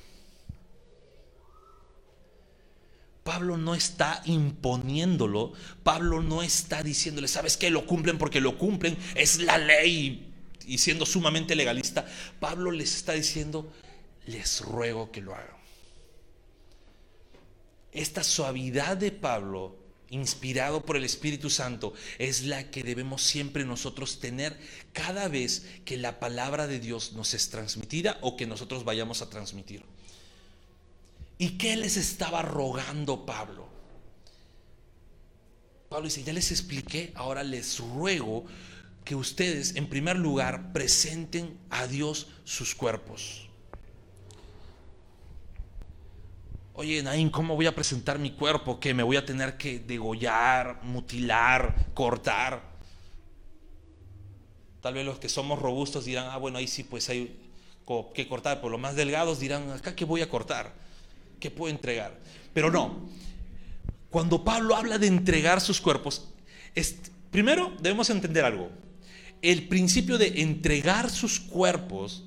Pablo 3.24 3.56
no 3.56 3.74
está 3.74 4.22
imponiéndolo, 4.24 5.52
Pablo 5.82 6.22
no 6.22 6.42
está 6.42 6.82
diciéndole, 6.82 7.28
¿sabes 7.28 7.56
qué? 7.56 7.70
Lo 7.70 7.86
cumplen 7.86 8.18
porque 8.18 8.40
lo 8.40 8.58
cumplen, 8.58 8.96
es 9.14 9.40
la 9.40 9.58
ley. 9.58 10.32
Y 10.66 10.78
siendo 10.78 11.06
sumamente 11.06 11.54
legalista, 11.54 12.06
Pablo 12.40 12.70
les 12.70 12.96
está 12.96 13.12
diciendo, 13.12 13.72
les 14.26 14.60
ruego 14.60 15.10
que 15.12 15.20
lo 15.20 15.34
hagan. 15.34 15.56
Esta 17.92 18.24
suavidad 18.24 18.96
de 18.96 19.12
Pablo 19.12 19.82
inspirado 20.12 20.84
por 20.84 20.96
el 20.96 21.04
Espíritu 21.04 21.48
Santo, 21.48 21.94
es 22.18 22.44
la 22.44 22.70
que 22.70 22.82
debemos 22.82 23.22
siempre 23.22 23.64
nosotros 23.64 24.20
tener 24.20 24.56
cada 24.92 25.26
vez 25.28 25.66
que 25.86 25.96
la 25.96 26.20
palabra 26.20 26.66
de 26.66 26.80
Dios 26.80 27.14
nos 27.14 27.32
es 27.32 27.48
transmitida 27.48 28.18
o 28.20 28.36
que 28.36 28.46
nosotros 28.46 28.84
vayamos 28.84 29.22
a 29.22 29.30
transmitir. 29.30 29.82
¿Y 31.42 31.58
qué 31.58 31.76
les 31.76 31.96
estaba 31.96 32.40
rogando 32.40 33.26
Pablo? 33.26 33.66
Pablo 35.88 36.04
dice, 36.04 36.22
ya 36.22 36.32
les 36.32 36.52
expliqué, 36.52 37.10
ahora 37.16 37.42
les 37.42 37.80
ruego 37.80 38.44
que 39.04 39.16
ustedes 39.16 39.74
en 39.74 39.88
primer 39.88 40.16
lugar 40.16 40.72
presenten 40.72 41.58
a 41.68 41.88
Dios 41.88 42.28
sus 42.44 42.76
cuerpos. 42.76 43.48
Oye, 46.74 47.02
Naín, 47.02 47.28
¿cómo 47.28 47.56
voy 47.56 47.66
a 47.66 47.74
presentar 47.74 48.20
mi 48.20 48.30
cuerpo? 48.30 48.78
Que 48.78 48.94
me 48.94 49.02
voy 49.02 49.16
a 49.16 49.26
tener 49.26 49.56
que 49.56 49.80
degollar, 49.80 50.84
mutilar, 50.84 51.88
cortar. 51.92 52.62
Tal 54.80 54.94
vez 54.94 55.04
los 55.04 55.18
que 55.18 55.28
somos 55.28 55.58
robustos 55.58 56.04
dirán, 56.04 56.28
ah, 56.30 56.36
bueno, 56.36 56.58
ahí 56.58 56.68
sí, 56.68 56.84
pues 56.84 57.08
hay 57.08 57.36
que 58.14 58.28
cortar. 58.28 58.60
Por 58.60 58.70
los 58.70 58.80
más 58.80 58.94
delgados 58.94 59.40
dirán, 59.40 59.72
acá 59.72 59.96
qué 59.96 60.04
voy 60.04 60.22
a 60.22 60.28
cortar, 60.28 60.81
qué 61.42 61.50
puedo 61.50 61.74
entregar. 61.74 62.16
Pero 62.54 62.70
no. 62.70 63.10
Cuando 64.10 64.44
Pablo 64.44 64.76
habla 64.76 64.98
de 64.98 65.08
entregar 65.08 65.60
sus 65.60 65.80
cuerpos, 65.80 66.28
primero 67.30 67.72
debemos 67.80 68.08
entender 68.10 68.44
algo. 68.44 68.70
El 69.42 69.66
principio 69.66 70.18
de 70.18 70.40
entregar 70.42 71.10
sus 71.10 71.40
cuerpos 71.40 72.22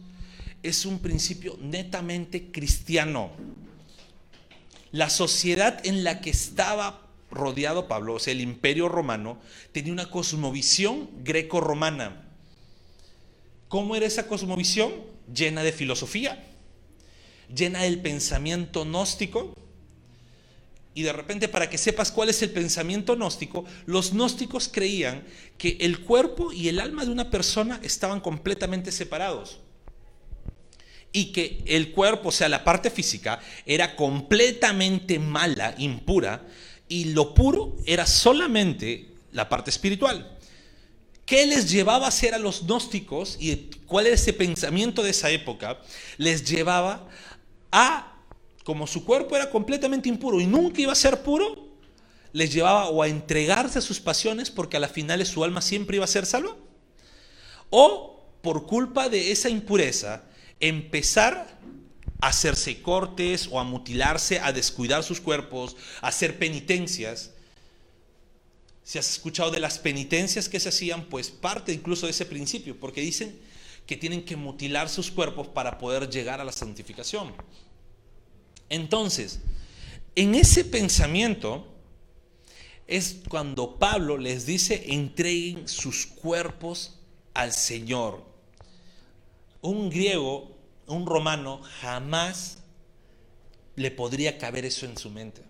es 0.64 0.86
un 0.86 1.00
principio 1.00 1.58
netamente 1.62 2.52
cristiano. 2.52 3.32
La 4.92 5.10
sociedad 5.10 5.80
en 5.86 6.04
la 6.04 6.20
que 6.20 6.32
estaba 6.32 7.02
rodeado 7.32 7.88
Pablo, 7.88 8.16
o 8.16 8.20
sea, 8.20 8.34
el 8.34 8.42
imperio 8.42 8.90
romano, 8.90 9.38
tenía 9.72 9.94
una 9.94 10.10
cosmovisión 10.10 11.10
greco-romana. 11.24 12.24
¿Cómo 13.70 13.96
era 13.96 14.06
esa 14.06 14.28
cosmovisión? 14.28 14.92
Llena 15.34 15.64
de 15.64 15.72
filosofía, 15.72 16.55
llena 17.54 17.84
del 17.84 18.00
pensamiento 18.00 18.86
gnóstico. 18.86 19.56
Y 20.94 21.04
de 21.04 21.12
repente, 21.12 21.48
para 21.50 21.70
que 21.70 21.78
sepas 21.78 22.12
cuál 22.12 22.30
es 22.30 22.42
el 22.42 22.52
pensamiento 22.52 23.16
gnóstico, 23.16 23.66
los 23.86 24.12
gnósticos 24.12 24.70
creían 24.72 25.26
que 25.58 25.78
el 25.82 26.00
cuerpo 26.00 26.54
y 26.54 26.70
el 26.70 26.80
alma 26.80 27.04
de 27.04 27.12
una 27.12 27.30
persona 27.30 27.80
estaban 27.84 28.22
completamente 28.22 28.92
separados. 28.92 29.60
Y 31.12 31.32
que 31.32 31.64
el 31.66 31.92
cuerpo, 31.92 32.30
o 32.30 32.32
sea, 32.32 32.50
la 32.50 32.64
parte 32.64 32.90
física, 32.90 33.40
era 33.66 33.96
completamente 33.96 35.20
mala, 35.20 35.76
impura, 35.78 36.48
y 36.88 37.06
lo 37.06 37.34
puro 37.34 37.76
era 37.86 38.06
solamente 38.06 39.10
la 39.32 39.50
parte 39.50 39.70
espiritual. 39.70 40.38
¿Qué 41.26 41.48
les 41.48 41.72
llevaba 41.72 42.08
a 42.08 42.12
ser 42.12 42.36
a 42.36 42.38
los 42.38 42.68
gnósticos 42.68 43.38
y 43.40 43.72
cuál 43.88 44.06
era 44.06 44.16
ese 44.16 44.32
pensamiento 44.32 45.02
de 45.02 45.10
esa 45.10 45.32
época? 45.32 45.82
Les 46.18 46.46
llevaba 46.46 47.10
a, 47.76 48.16
como 48.64 48.88
su 48.88 49.04
cuerpo 49.04 49.36
era 49.36 49.50
completamente 49.50 50.08
impuro 50.08 50.40
y 50.40 50.48
nunca 50.48 50.82
iba 50.82 50.94
a 50.94 50.96
ser 50.96 51.22
puro, 51.24 51.68
les 52.32 52.54
llevaba 52.54 52.90
o 52.90 53.04
a 53.04 53.08
entregarse 53.08 53.80
a 53.80 53.82
sus 53.82 54.00
pasiones 54.00 54.50
porque 54.50 54.78
a 54.78 54.80
la 54.80 54.88
final 54.88 55.26
su 55.26 55.44
alma 55.44 55.62
siempre 55.62 55.98
iba 55.98 56.06
a 56.06 56.08
ser 56.08 56.26
salva, 56.26 56.56
o 57.70 58.26
por 58.42 58.66
culpa 58.66 59.10
de 59.10 59.32
esa 59.32 59.50
impureza 59.50 60.24
empezar 60.60 61.60
a 62.22 62.28
hacerse 62.28 62.82
cortes 62.82 63.50
o 63.52 63.60
a 63.60 63.64
mutilarse, 63.64 64.40
a 64.40 64.54
descuidar 64.54 65.04
sus 65.04 65.20
cuerpos, 65.20 65.76
a 66.02 66.08
hacer 66.08 66.40
penitencias 66.40 67.32
si 68.86 69.00
has 69.00 69.10
escuchado 69.10 69.50
de 69.50 69.60
las 69.60 69.80
penitencias 69.80 70.48
que 70.48 70.60
se 70.60 70.70
hacían, 70.70 71.06
pues 71.06 71.32
parte 71.32 71.74
incluso 71.74 72.06
de 72.06 72.12
ese 72.12 72.24
principio, 72.24 72.80
porque 72.80 73.02
dicen 73.02 73.36
que 73.88 73.98
tienen 73.98 74.24
que 74.24 74.36
mutilar 74.36 74.90
sus 74.90 75.10
cuerpos 75.10 75.48
para 75.48 75.80
poder 75.80 76.08
llegar 76.08 76.40
a 76.40 76.44
la 76.44 76.52
santificación. 76.52 77.34
Entonces, 78.70 79.40
en 80.16 80.36
ese 80.36 80.66
pensamiento 80.66 81.68
es 82.88 83.22
cuando 83.28 83.78
Pablo 83.78 84.18
les 84.18 84.46
dice, 84.46 84.94
entreguen 84.94 85.68
sus 85.68 86.06
cuerpos 86.06 87.00
al 87.34 87.52
Señor. 87.52 88.24
Un 89.62 89.90
griego, 89.90 90.56
un 90.88 91.06
romano, 91.06 91.62
jamás 91.82 92.60
le 93.76 93.92
podría 93.92 94.38
caber 94.38 94.66
eso 94.66 94.86
en 94.86 94.98
su 94.98 95.10
mente. 95.10 95.42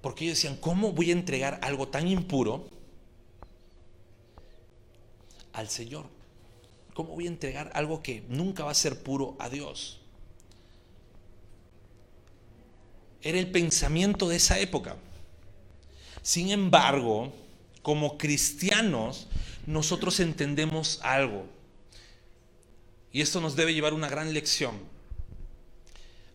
Porque 0.00 0.24
ellos 0.24 0.38
decían, 0.38 0.56
¿cómo 0.56 0.92
voy 0.92 1.10
a 1.10 1.12
entregar 1.12 1.60
algo 1.62 1.88
tan 1.88 2.08
impuro 2.08 2.68
al 5.52 5.68
Señor? 5.68 6.06
¿Cómo 6.94 7.14
voy 7.14 7.26
a 7.26 7.28
entregar 7.28 7.70
algo 7.74 8.02
que 8.02 8.22
nunca 8.28 8.64
va 8.64 8.70
a 8.70 8.74
ser 8.74 9.02
puro 9.02 9.36
a 9.38 9.48
Dios? 9.50 9.99
Era 13.22 13.38
el 13.38 13.50
pensamiento 13.50 14.28
de 14.28 14.36
esa 14.36 14.58
época. 14.58 14.96
Sin 16.22 16.50
embargo, 16.50 17.32
como 17.82 18.18
cristianos, 18.18 19.28
nosotros 19.66 20.20
entendemos 20.20 21.00
algo. 21.02 21.46
Y 23.12 23.20
esto 23.20 23.40
nos 23.40 23.56
debe 23.56 23.74
llevar 23.74 23.94
una 23.94 24.08
gran 24.08 24.32
lección 24.32 24.90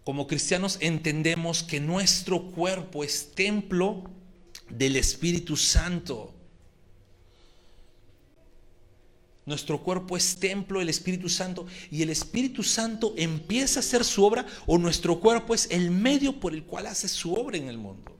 como 0.05 0.27
cristianos 0.27 0.77
entendemos 0.81 1.63
que 1.63 1.79
nuestro 1.79 2.51
cuerpo 2.51 3.03
es 3.03 3.31
templo 3.33 4.03
del 4.69 4.97
Espíritu 4.97 5.57
Santo. 5.57 6.31
Nuestro 9.45 9.83
cuerpo 9.83 10.17
es 10.17 10.37
templo 10.37 10.79
del 10.79 10.89
Espíritu 10.89 11.29
Santo 11.29 11.67
y 11.91 12.01
el 12.01 12.09
Espíritu 12.09 12.63
Santo 12.63 13.13
empieza 13.15 13.79
a 13.79 13.81
hacer 13.81 14.03
su 14.03 14.23
obra 14.25 14.45
o 14.65 14.77
nuestro 14.77 15.19
cuerpo 15.19 15.53
es 15.53 15.67
el 15.69 15.91
medio 15.91 16.39
por 16.39 16.53
el 16.53 16.63
cual 16.63 16.87
hace 16.87 17.07
su 17.07 17.33
obra 17.33 17.57
en 17.57 17.67
el 17.67 17.77
mundo. 17.77 18.15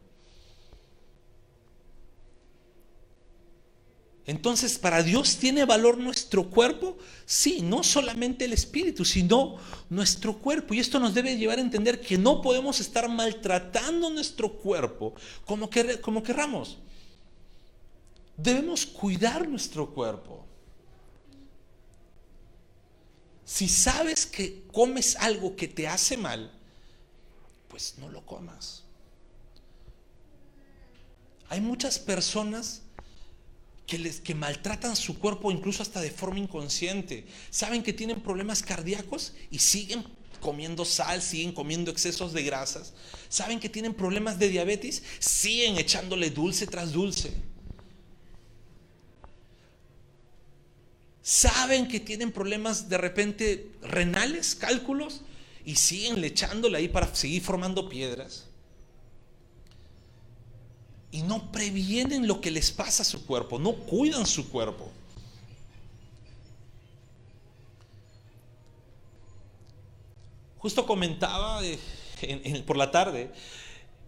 Entonces, 4.28 4.80
¿para 4.80 5.04
Dios 5.04 5.38
tiene 5.38 5.66
valor 5.66 6.00
nuestro 6.00 6.50
cuerpo? 6.50 6.98
Sí, 7.26 7.62
no 7.62 7.84
solamente 7.84 8.46
el 8.46 8.54
espíritu, 8.54 9.06
sino 9.06 9.58
nuestro 9.90 10.40
cuerpo. 10.40 10.74
Y 10.74 10.80
esto 10.80 11.00
nos 11.00 11.14
debe 11.14 11.38
llevar 11.38 11.60
a 11.60 11.62
entender 11.62 12.02
que 12.02 12.18
no 12.18 12.42
podemos 12.42 12.80
estar 12.80 13.08
maltratando 13.08 14.10
nuestro 14.10 14.54
cuerpo 14.54 15.14
como, 15.46 15.70
como 16.02 16.24
querramos. 16.24 16.80
Debemos 18.36 18.86
cuidar 18.86 19.48
nuestro 19.48 19.94
cuerpo. 19.94 20.45
Si 23.46 23.70
sabes 23.70 24.26
que 24.26 24.64
comes 24.74 25.16
algo 25.18 25.56
que 25.56 25.68
te 25.68 25.88
hace 25.88 26.18
mal, 26.18 26.52
pues 27.68 27.96
no 28.00 28.10
lo 28.10 28.26
comas. 28.26 28.84
Hay 31.50 31.62
muchas 31.62 32.00
personas 32.00 32.82
que, 33.86 34.00
les, 34.00 34.20
que 34.20 34.34
maltratan 34.34 34.96
su 34.96 35.20
cuerpo 35.20 35.52
incluso 35.52 35.84
hasta 35.84 36.02
de 36.02 36.10
forma 36.10 36.40
inconsciente. 36.40 37.28
Saben 37.52 37.84
que 37.84 37.94
tienen 37.94 38.22
problemas 38.22 38.64
cardíacos 38.64 39.34
y 39.52 39.60
siguen 39.60 40.04
comiendo 40.42 40.84
sal, 40.84 41.22
siguen 41.22 41.54
comiendo 41.54 41.92
excesos 41.92 42.34
de 42.34 42.44
grasas. 42.44 42.94
Saben 43.30 43.60
que 43.60 43.70
tienen 43.70 43.94
problemas 43.94 44.40
de 44.40 44.50
diabetes, 44.50 45.04
siguen 45.20 45.78
echándole 45.78 46.32
dulce 46.32 46.66
tras 46.66 46.92
dulce. 46.92 47.32
Saben 51.28 51.88
que 51.88 52.00
tienen 52.00 52.32
problemas 52.32 52.88
de 52.88 53.00
repente 53.00 53.72
renales, 53.82 54.54
cálculos, 54.54 55.24
y 55.66 55.76
siguen 55.76 56.22
le 56.22 56.28
echándole 56.28 56.78
ahí 56.78 56.88
para 56.88 57.14
seguir 57.16 57.42
formando 57.42 57.90
piedras 57.90 58.46
y 61.16 61.24
no 61.24 61.50
previenen 61.52 62.28
lo 62.28 62.42
que 62.42 62.52
les 62.52 62.72
pasa 62.72 63.02
a 63.02 63.06
su 63.06 63.26
cuerpo, 63.26 63.58
no 63.58 63.74
cuidan 63.74 64.28
su 64.28 64.50
cuerpo. 64.50 64.92
Justo 70.58 70.86
comentaba 70.86 71.62
por 72.68 72.76
la 72.76 72.92
tarde 72.92 73.32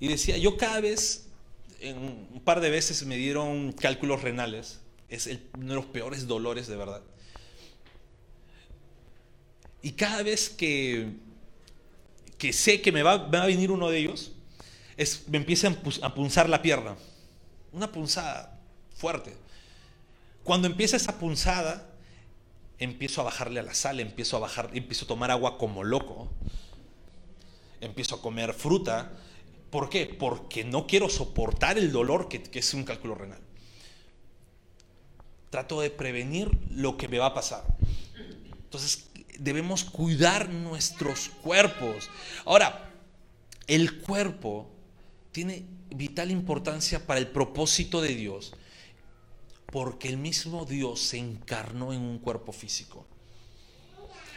y 0.02 0.10
decía, 0.10 0.38
yo 0.38 0.58
cada 0.58 0.82
vez, 0.82 1.28
un 1.82 2.42
par 2.44 2.60
de 2.60 2.70
veces 2.70 3.06
me 3.06 3.16
dieron 3.16 3.72
cálculos 3.72 4.22
renales, 4.22 4.82
es 5.10 5.30
uno 5.56 5.70
de 5.70 5.76
los 5.76 5.86
peores 5.86 6.28
dolores 6.28 6.68
de 6.68 6.76
verdad. 6.76 7.02
Y 9.82 9.92
cada 9.92 10.24
vez 10.24 10.50
que, 10.50 11.14
que 12.38 12.52
sé 12.52 12.82
que 12.82 12.92
me 12.92 13.04
va, 13.04 13.14
a 13.14 13.46
venir 13.46 13.72
uno 13.72 13.90
de 13.90 14.00
ellos, 14.00 14.34
me 15.28 15.38
empieza 15.38 15.74
a 16.02 16.14
punzar 16.14 16.50
la 16.50 16.62
pierna. 16.62 16.96
Una 17.72 17.92
punzada 17.92 18.60
fuerte. 18.96 19.34
Cuando 20.44 20.68
empieza 20.68 20.98
esa 20.98 21.20
punzada, 21.20 21.90
empiezo 22.80 23.22
a 23.22 23.26
bajarle 23.26 23.60
a 23.60 23.64
la 23.64 23.74
sal, 23.74 24.00
empiezo 24.00 24.38
a 24.38 24.40
bajar, 24.40 24.72
empiezo 24.74 25.06
a 25.06 25.08
tomar 25.08 25.32
agua 25.32 25.58
como 25.58 25.84
loco. 25.84 26.30
Empiezo 27.80 28.16
a 28.16 28.22
comer 28.22 28.54
fruta. 28.54 29.12
¿Por 29.70 29.90
qué? 29.90 30.06
Porque 30.06 30.64
no 30.64 30.88
quiero 30.88 31.10
soportar 31.10 31.78
el 31.78 31.92
dolor 31.92 32.28
que 32.28 32.60
es 32.60 32.74
un 32.74 32.84
cálculo 32.84 33.16
renal. 33.16 33.47
Trato 35.50 35.82
de 35.82 35.90
prevenir 35.90 36.50
lo 36.72 36.98
que 36.98 37.08
me 37.08 37.20
va 37.20 37.28
a 37.28 37.34
pasar. 37.34 37.64
Entonces, 38.64 39.10
debemos 39.40 39.84
cuidar 39.84 40.50
nuestros 40.50 41.30
cuerpos. 41.42 42.10
Ahora, 42.46 42.92
el 43.68 44.00
cuerpo 44.00 44.70
tiene 45.32 45.66
vital 45.90 46.32
importancia 46.32 47.06
para 47.06 47.20
el 47.20 47.28
propósito 47.28 48.02
de 48.02 48.16
Dios, 48.16 48.54
porque 49.68 50.10
el 50.10 50.18
mismo 50.18 50.66
Dios 50.66 51.02
se 51.02 51.18
encarnó 51.18 51.94
en 51.94 52.02
un 52.02 52.20
cuerpo 52.20 52.52
físico. 52.52 53.06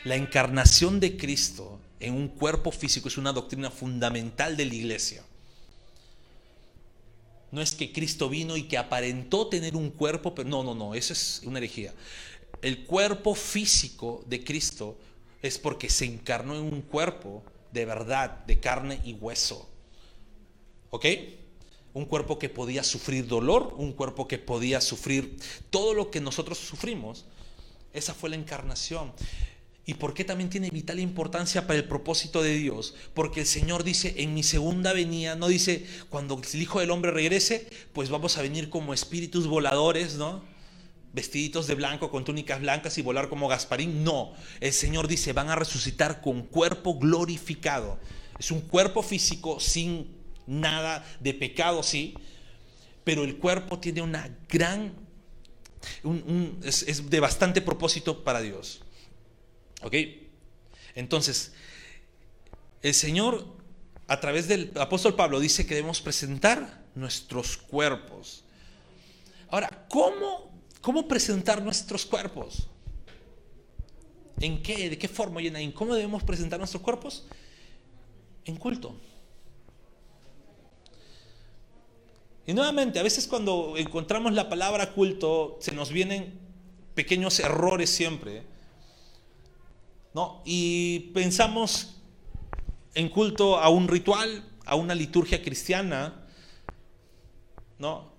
La 0.05 0.17
encarnación 0.17 1.01
de 1.01 1.17
Cristo 1.17 1.79
en 2.01 2.15
un 2.15 2.29
cuerpo 2.29 2.73
físico 2.73 3.09
es 3.09 3.19
una 3.19 3.33
doctrina 3.33 3.71
fundamental 3.71 4.57
de 4.57 4.65
la 4.65 4.75
iglesia. 4.75 5.23
No 7.53 7.61
es 7.61 7.75
que 7.75 7.93
Cristo 7.93 8.29
vino 8.29 8.57
y 8.57 8.65
que 8.65 8.79
aparentó 8.79 9.49
tener 9.49 9.77
un 9.77 9.91
cuerpo, 9.91 10.35
pero 10.35 10.49
no, 10.49 10.63
no, 10.63 10.75
no, 10.75 10.95
eso 10.95 11.13
es 11.13 11.43
una 11.45 11.59
herejía. 11.59 11.93
El 12.63 12.85
cuerpo 12.85 13.35
físico 13.35 14.23
de 14.27 14.45
Cristo 14.45 14.99
es 15.43 15.59
porque 15.59 15.91
se 15.91 16.05
encarnó 16.05 16.55
en 16.55 16.63
un 16.63 16.83
cuerpo 16.83 17.43
de 17.73 17.85
verdad, 17.85 18.45
de 18.47 18.61
carne 18.61 19.01
y 19.05 19.15
hueso. 19.15 19.69
¿Ok? 20.91 21.07
un 21.93 22.05
cuerpo 22.05 22.39
que 22.39 22.49
podía 22.49 22.85
sufrir 22.85 23.27
dolor, 23.27 23.75
un 23.77 23.93
cuerpo 23.93 24.29
que 24.29 24.39
podía 24.39 24.81
sufrir 24.81 25.37
todo 25.71 25.95
lo 25.95 26.11
que 26.11 26.21
nosotros 26.21 26.59
sufrimos. 26.59 27.25
Esa 27.93 28.15
fue 28.15 28.31
la 28.31 28.37
encarnación. 28.37 29.13
¿Y 29.87 29.95
por 29.95 30.15
qué 30.15 30.25
también 30.25 30.51
tiene 30.51 30.71
vital 30.71 31.01
importancia 31.01 31.67
para 31.67 31.79
el 31.79 31.85
propósito 31.85 32.43
de 32.43 32.55
Dios? 32.55 32.95
Porque 33.15 33.41
el 33.41 33.47
Señor 33.47 33.83
dice, 33.83 34.15
en 34.19 34.35
mi 34.35 34.43
segunda 34.43 34.93
venida, 34.93 35.35
no 35.35 35.49
dice, 35.49 35.87
cuando 36.11 36.41
el 36.41 36.63
Hijo 36.63 36.81
del 36.81 36.91
Hombre 36.91 37.11
regrese, 37.11 37.69
pues 37.93 38.11
vamos 38.11 38.37
a 38.39 38.43
venir 38.43 38.71
como 38.71 38.95
espíritus 38.95 39.47
voladores, 39.47 40.15
¿no? 40.15 40.45
Vestiditos 41.13 41.67
de 41.67 41.75
blanco, 41.75 42.11
con 42.11 42.25
túnicas 42.25 42.61
blancas 42.61 42.99
y 42.99 43.03
volar 43.03 43.29
como 43.29 43.49
Gasparín. 43.49 44.05
No, 44.05 44.33
el 44.61 44.73
Señor 44.73 45.09
dice, 45.09 45.33
van 45.33 45.49
a 45.49 45.57
resucitar 45.57 46.21
con 46.21 46.43
cuerpo 46.43 46.99
glorificado. 46.99 47.99
Es 48.39 48.51
un 48.51 48.61
cuerpo 48.61 49.03
físico 49.03 49.59
sin 49.59 50.15
nada 50.47 51.05
de 51.21 51.35
pecado, 51.35 51.83
sí, 51.83 52.15
pero 53.05 53.25
el 53.25 53.39
cuerpo 53.39 53.79
tiene 53.79 54.03
una 54.03 54.37
gran, 54.49 54.93
es, 56.63 57.11
de 57.11 57.21
bastante 57.21 57.61
propósito 57.61 58.23
para 58.23 58.41
Dios. 58.41 58.83
¿Ok? 59.83 59.95
Entonces, 60.95 61.53
el 62.83 62.95
Señor, 62.95 63.47
a 64.07 64.21
través 64.21 64.49
del 64.49 64.73
apóstol 64.77 65.15
Pablo, 65.15 65.41
dice 65.41 65.67
que 65.67 65.75
debemos 65.75 66.01
presentar 66.01 66.85
nuestros 66.95 67.57
cuerpos. 67.57 68.45
Ahora, 69.49 69.87
¿cómo, 69.89 70.51
cómo 70.81 71.09
presentar 71.09 71.63
nuestros 71.63 72.07
cuerpos? 72.07 72.69
¿En 74.41 74.63
qué? 74.63 74.89
¿De 74.91 74.99
qué 74.99 75.09
forma, 75.09 75.41
¿En 75.41 75.73
¿Cómo 75.73 75.95
debemos 75.95 76.23
presentar 76.23 76.59
nuestros 76.59 76.83
cuerpos? 76.83 77.27
En 78.45 78.57
culto. 78.57 78.97
Y 82.47 82.55
nuevamente, 82.55 82.99
a 82.99 83.03
veces 83.03 83.27
cuando 83.27 83.77
encontramos 83.77 84.33
la 84.33 84.49
palabra 84.49 84.93
culto, 84.93 85.59
se 85.61 85.73
nos 85.73 85.91
vienen 85.91 86.39
pequeños 86.95 87.39
errores 87.39 87.91
siempre. 87.91 88.45
¿No? 90.15 90.43
Y 90.45 91.11
pensamos 91.15 91.97
en 92.95 93.09
culto 93.09 93.59
a 93.59 93.69
un 93.69 93.89
ritual, 93.89 94.45
a 94.65 94.75
una 94.75 94.95
liturgia 94.95 95.43
cristiana, 95.43 96.27
¿no? 97.79 98.11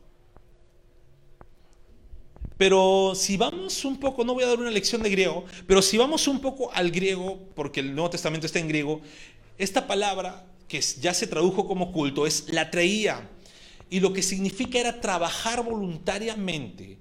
Pero 2.58 3.14
si 3.16 3.38
vamos 3.38 3.84
un 3.86 4.00
poco, 4.00 4.24
no 4.24 4.36
voy 4.36 4.44
a 4.44 4.48
dar 4.48 4.60
una 4.60 4.70
lección 4.70 5.02
de 5.02 5.10
griego, 5.10 5.46
pero 5.66 5.82
si 5.82 5.98
vamos 5.98 6.28
un 6.28 6.40
poco 6.40 6.72
al 6.74 6.92
griego, 6.92 7.40
porque 7.56 7.80
el 7.80 7.96
Nuevo 7.96 8.12
Testamento 8.12 8.46
está 8.46 8.60
en 8.60 8.68
griego, 8.68 9.02
esta 9.58 9.88
palabra 9.88 10.46
que 10.68 10.80
ya 10.80 11.14
se 11.14 11.28
tradujo 11.28 11.68
como 11.68 11.92
culto 11.92 12.28
es 12.28 12.50
la 12.50 12.70
traía 12.70 13.30
y 13.90 14.00
lo 14.00 14.14
que 14.14 14.22
significa 14.22 14.80
era 14.80 15.02
trabajar 15.02 15.64
voluntariamente 15.64 16.98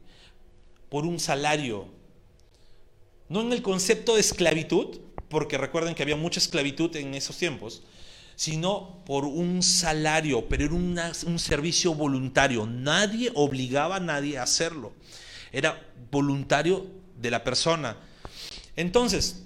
por 0.89 1.05
un 1.05 1.21
salario. 1.21 2.00
No 3.31 3.41
en 3.41 3.53
el 3.53 3.63
concepto 3.63 4.17
de 4.17 4.21
esclavitud, 4.21 4.99
porque 5.29 5.57
recuerden 5.57 5.95
que 5.95 6.03
había 6.03 6.17
mucha 6.17 6.41
esclavitud 6.41 6.95
en 6.97 7.15
esos 7.15 7.39
tiempos, 7.39 7.83
sino 8.35 9.03
por 9.07 9.25
un 9.25 9.63
salario, 9.63 10.49
pero 10.49 10.65
era 10.65 10.75
un 10.75 11.39
servicio 11.39 11.95
voluntario. 11.95 12.67
Nadie 12.67 13.31
obligaba 13.35 13.97
a 13.97 14.01
nadie 14.01 14.37
a 14.37 14.43
hacerlo. 14.43 14.93
Era 15.53 15.81
voluntario 16.11 16.87
de 17.21 17.31
la 17.31 17.45
persona. 17.45 17.97
Entonces, 18.75 19.45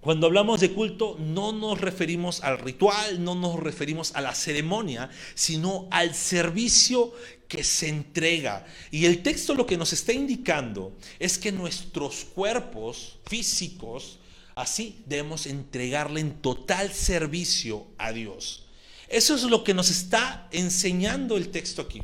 cuando 0.00 0.28
hablamos 0.28 0.60
de 0.60 0.72
culto 0.72 1.16
no 1.18 1.52
nos 1.52 1.80
referimos 1.80 2.42
al 2.42 2.58
ritual, 2.58 3.22
no 3.24 3.34
nos 3.34 3.58
referimos 3.58 4.14
a 4.14 4.20
la 4.20 4.34
ceremonia, 4.34 5.10
sino 5.34 5.88
al 5.90 6.14
servicio 6.14 7.12
que 7.48 7.64
se 7.64 7.88
entrega. 7.88 8.66
Y 8.90 9.06
el 9.06 9.22
texto 9.22 9.54
lo 9.54 9.66
que 9.66 9.76
nos 9.76 9.92
está 9.92 10.12
indicando 10.12 10.92
es 11.18 11.38
que 11.38 11.52
nuestros 11.52 12.24
cuerpos 12.24 13.18
físicos, 13.26 14.18
así 14.54 15.02
debemos 15.06 15.46
entregarle 15.46 16.20
en 16.20 16.34
total 16.40 16.92
servicio 16.92 17.86
a 17.98 18.12
Dios. 18.12 18.66
Eso 19.08 19.34
es 19.34 19.42
lo 19.44 19.62
que 19.62 19.74
nos 19.74 19.90
está 19.90 20.48
enseñando 20.50 21.36
el 21.36 21.50
texto 21.50 21.82
aquí. 21.82 22.02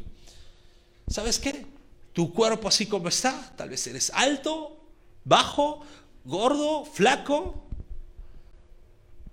¿Sabes 1.08 1.38
qué? 1.38 1.66
Tu 2.12 2.32
cuerpo 2.32 2.68
así 2.68 2.86
como 2.86 3.08
está, 3.08 3.52
tal 3.56 3.70
vez 3.70 3.86
eres 3.86 4.10
alto, 4.14 4.80
bajo, 5.24 5.84
gordo, 6.24 6.84
flaco, 6.84 7.66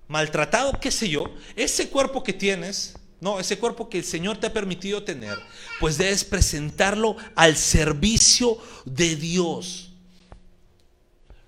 maltratado, 0.07 0.79
qué 0.79 0.91
sé 0.91 1.09
yo, 1.09 1.23
ese 1.55 1.89
cuerpo 1.89 2.23
que 2.23 2.33
tienes, 2.33 2.95
no, 3.21 3.39
ese 3.39 3.59
cuerpo 3.59 3.89
que 3.89 3.99
el 3.99 4.05
Señor 4.05 4.37
te 4.37 4.47
ha 4.47 4.53
permitido 4.53 5.03
tener, 5.03 5.37
pues 5.79 5.97
debes 5.97 6.23
presentarlo 6.23 7.17
al 7.35 7.57
servicio 7.57 8.57
de 8.85 9.15
Dios. 9.15 9.91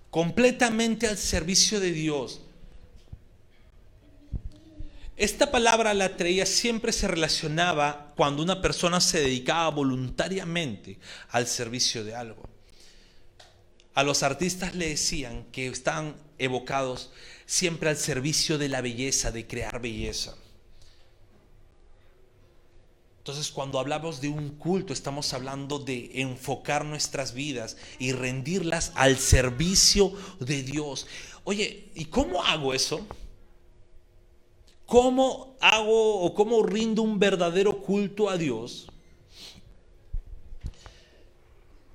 Completamente 0.09 1.07
al 1.07 1.17
servicio 1.17 1.79
de 1.79 1.91
Dios. 1.93 2.41
Esta 5.15 5.51
palabra 5.51 5.93
la 5.93 6.17
traía 6.17 6.45
siempre 6.45 6.91
se 6.91 7.07
relacionaba 7.07 8.11
cuando 8.17 8.43
una 8.43 8.61
persona 8.61 8.99
se 8.99 9.21
dedicaba 9.21 9.69
voluntariamente 9.69 10.99
al 11.29 11.47
servicio 11.47 12.03
de 12.03 12.15
algo. 12.15 12.49
A 13.93 14.03
los 14.03 14.23
artistas 14.23 14.75
le 14.75 14.89
decían 14.89 15.45
que 15.51 15.67
estaban 15.67 16.15
evocados 16.37 17.11
siempre 17.45 17.89
al 17.89 17.97
servicio 17.97 18.57
de 18.57 18.69
la 18.69 18.81
belleza, 18.81 19.31
de 19.31 19.45
crear 19.47 19.79
belleza. 19.81 20.35
Entonces 23.21 23.51
cuando 23.51 23.77
hablamos 23.77 24.19
de 24.19 24.29
un 24.29 24.49
culto 24.57 24.93
estamos 24.93 25.31
hablando 25.35 25.77
de 25.77 26.09
enfocar 26.21 26.83
nuestras 26.83 27.35
vidas 27.35 27.77
y 27.99 28.13
rendirlas 28.13 28.91
al 28.95 29.19
servicio 29.19 30.11
de 30.39 30.63
Dios. 30.63 31.05
Oye, 31.43 31.91
¿y 31.93 32.05
cómo 32.05 32.43
hago 32.43 32.73
eso? 32.73 33.05
¿Cómo 34.87 35.55
hago 35.61 36.21
o 36.21 36.33
cómo 36.33 36.63
rindo 36.63 37.03
un 37.03 37.19
verdadero 37.19 37.79
culto 37.79 38.27
a 38.27 38.37
Dios? 38.37 38.87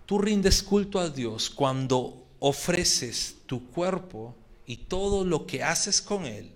Tú 0.06 0.18
rindes 0.18 0.62
culto 0.62 1.00
a 1.00 1.10
Dios 1.10 1.50
cuando 1.50 2.24
ofreces 2.38 3.34
tu 3.46 3.66
cuerpo 3.66 4.32
y 4.64 4.76
todo 4.76 5.24
lo 5.24 5.44
que 5.44 5.64
haces 5.64 6.00
con 6.00 6.24
Él 6.24 6.52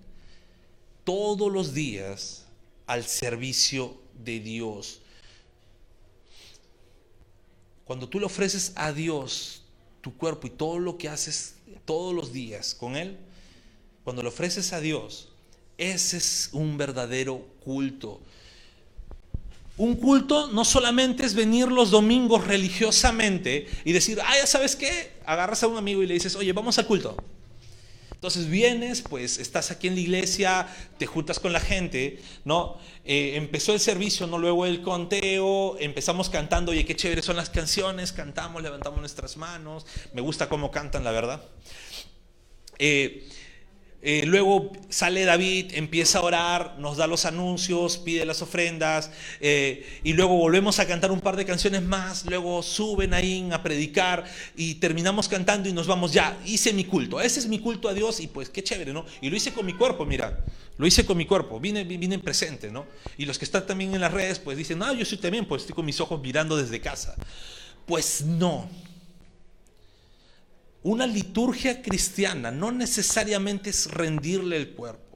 todos 1.03 1.51
los 1.51 1.73
días 1.73 2.45
al 2.87 3.03
servicio 3.03 4.00
de 4.23 4.39
Dios. 4.39 5.01
Cuando 7.85 8.07
tú 8.07 8.19
le 8.19 8.25
ofreces 8.25 8.73
a 8.75 8.93
Dios 8.93 9.63
tu 10.01 10.15
cuerpo 10.15 10.47
y 10.47 10.49
todo 10.49 10.79
lo 10.79 10.97
que 10.97 11.09
haces 11.09 11.55
todos 11.85 12.13
los 12.13 12.31
días 12.31 12.73
con 12.73 12.95
Él, 12.95 13.17
cuando 14.03 14.23
le 14.23 14.29
ofreces 14.29 14.73
a 14.73 14.79
Dios, 14.79 15.29
ese 15.77 16.17
es 16.17 16.49
un 16.53 16.77
verdadero 16.77 17.45
culto. 17.63 18.21
Un 19.77 19.95
culto 19.95 20.47
no 20.47 20.63
solamente 20.63 21.25
es 21.25 21.33
venir 21.33 21.67
los 21.67 21.91
domingos 21.91 22.45
religiosamente 22.45 23.67
y 23.83 23.91
decir, 23.91 24.19
ah, 24.21 24.35
ya 24.37 24.45
sabes 24.45 24.75
qué, 24.75 25.13
agarras 25.25 25.63
a 25.63 25.67
un 25.67 25.77
amigo 25.77 26.03
y 26.03 26.07
le 26.07 26.13
dices, 26.13 26.35
oye, 26.35 26.53
vamos 26.53 26.77
al 26.77 26.85
culto. 26.85 27.15
Entonces 28.21 28.51
vienes, 28.51 29.01
pues 29.01 29.39
estás 29.39 29.71
aquí 29.71 29.87
en 29.87 29.95
la 29.95 30.01
iglesia, 30.01 30.67
te 30.99 31.07
juntas 31.07 31.39
con 31.39 31.53
la 31.53 31.59
gente, 31.59 32.21
¿no? 32.45 32.77
Eh, 33.03 33.31
empezó 33.33 33.73
el 33.73 33.79
servicio, 33.79 34.27
¿no? 34.27 34.37
Luego 34.37 34.67
el 34.67 34.83
conteo, 34.83 35.75
empezamos 35.79 36.29
cantando, 36.29 36.71
oye, 36.71 36.85
qué 36.85 36.95
chévere 36.95 37.23
son 37.23 37.35
las 37.35 37.49
canciones, 37.49 38.11
cantamos, 38.11 38.61
levantamos 38.61 38.99
nuestras 38.99 39.37
manos, 39.37 39.87
me 40.13 40.21
gusta 40.21 40.49
cómo 40.49 40.69
cantan, 40.69 41.03
la 41.03 41.09
verdad. 41.09 41.41
Eh, 42.77 43.27
eh, 44.03 44.23
luego 44.25 44.71
sale 44.89 45.25
David, 45.25 45.73
empieza 45.73 46.19
a 46.19 46.21
orar, 46.23 46.75
nos 46.79 46.97
da 46.97 47.05
los 47.05 47.25
anuncios, 47.25 47.97
pide 47.97 48.25
las 48.25 48.41
ofrendas, 48.41 49.11
eh, 49.39 49.99
y 50.03 50.13
luego 50.13 50.37
volvemos 50.37 50.79
a 50.79 50.87
cantar 50.87 51.11
un 51.11 51.21
par 51.21 51.35
de 51.35 51.45
canciones 51.45 51.83
más, 51.83 52.25
luego 52.25 52.63
suben 52.63 53.13
ahí 53.13 53.47
a 53.51 53.61
predicar 53.61 54.25
y 54.55 54.75
terminamos 54.75 55.27
cantando 55.27 55.69
y 55.69 55.73
nos 55.73 55.85
vamos, 55.85 56.13
ya, 56.13 56.37
hice 56.45 56.73
mi 56.73 56.85
culto, 56.85 57.21
ese 57.21 57.39
es 57.39 57.47
mi 57.47 57.59
culto 57.59 57.89
a 57.89 57.93
Dios 57.93 58.19
y 58.19 58.27
pues 58.27 58.49
qué 58.49 58.63
chévere, 58.63 58.91
¿no? 58.91 59.05
Y 59.21 59.29
lo 59.29 59.35
hice 59.35 59.53
con 59.53 59.65
mi 59.65 59.73
cuerpo, 59.73 60.05
mira, 60.05 60.43
lo 60.77 60.87
hice 60.87 61.05
con 61.05 61.15
mi 61.15 61.25
cuerpo, 61.25 61.59
vine, 61.59 61.83
vine 61.83 62.15
en 62.15 62.21
presente, 62.21 62.71
¿no? 62.71 62.87
Y 63.17 63.25
los 63.25 63.37
que 63.37 63.45
están 63.45 63.67
también 63.67 63.93
en 63.93 64.01
las 64.01 64.11
redes 64.11 64.39
pues 64.39 64.57
dicen, 64.57 64.79
no, 64.79 64.91
yo 64.93 65.05
soy 65.05 65.19
también, 65.19 65.45
pues 65.45 65.61
estoy 65.61 65.75
con 65.75 65.85
mis 65.85 65.99
ojos 66.01 66.19
mirando 66.21 66.57
desde 66.57 66.81
casa. 66.81 67.15
Pues 67.85 68.21
no, 68.25 68.67
una 70.83 71.05
liturgia 71.05 71.81
cristiana 71.81 72.51
no 72.51 72.71
necesariamente 72.71 73.69
es 73.69 73.89
rendirle 73.91 74.57
el 74.57 74.71
cuerpo 74.71 75.11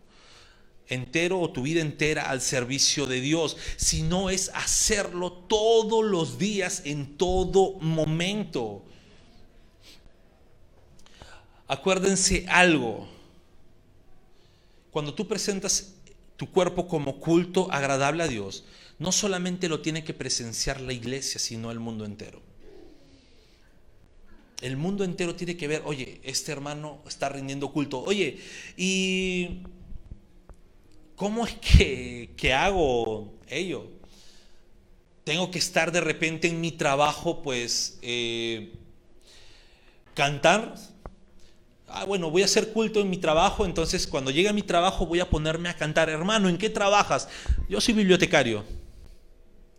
entero 0.87 1.39
o 1.39 1.51
tu 1.51 1.63
vida 1.63 1.81
entera 1.81 2.29
al 2.29 2.41
servicio 2.41 3.05
de 3.05 3.21
Dios, 3.21 3.57
sino 3.77 4.29
es 4.29 4.51
hacerlo 4.53 5.31
todos 5.31 6.03
los 6.05 6.37
días, 6.37 6.83
en 6.85 7.17
todo 7.17 7.79
momento. 7.79 8.83
Acuérdense 11.67 12.45
algo, 12.47 13.07
cuando 14.91 15.13
tú 15.13 15.27
presentas 15.27 15.95
tu 16.37 16.51
cuerpo 16.51 16.87
como 16.87 17.19
culto 17.19 17.71
agradable 17.71 18.23
a 18.23 18.27
Dios, 18.27 18.65
no 18.99 19.11
solamente 19.11 19.67
lo 19.67 19.81
tiene 19.81 20.03
que 20.03 20.13
presenciar 20.13 20.79
la 20.79 20.93
iglesia, 20.93 21.39
sino 21.39 21.71
el 21.71 21.79
mundo 21.79 22.05
entero. 22.05 22.44
El 24.65 24.77
mundo 24.77 25.03
entero 25.03 25.35
tiene 25.35 25.55
que 25.55 25.67
ver, 25.67 25.83
oye, 25.85 26.19
este 26.23 26.51
hermano 26.51 27.03
está 27.07 27.29
rindiendo 27.29 27.71
culto. 27.71 27.99
Oye, 28.01 28.39
¿y 28.75 29.59
cómo 31.15 31.45
es 31.45 31.53
que, 31.53 32.51
hago 32.51 33.35
ello? 33.47 33.91
Tengo 35.23 35.51
que 35.51 35.59
estar 35.59 35.91
de 35.91 36.01
repente 36.01 36.47
en 36.47 36.59
mi 36.61 36.71
trabajo, 36.71 37.43
pues, 37.43 37.99
eh, 38.01 38.73
cantar. 40.15 40.73
Ah, 41.87 42.05
bueno, 42.05 42.31
voy 42.31 42.41
a 42.41 42.45
hacer 42.45 42.73
culto 42.73 43.01
en 43.01 43.11
mi 43.11 43.17
trabajo, 43.17 43.65
entonces 43.67 44.07
cuando 44.07 44.31
llegue 44.31 44.49
a 44.49 44.53
mi 44.53 44.63
trabajo 44.63 45.05
voy 45.05 45.19
a 45.19 45.29
ponerme 45.29 45.69
a 45.69 45.75
cantar. 45.75 46.09
Hermano, 46.09 46.49
¿en 46.49 46.57
qué 46.57 46.71
trabajas? 46.71 47.29
Yo 47.69 47.79
soy 47.79 47.93
bibliotecario. 47.93 48.65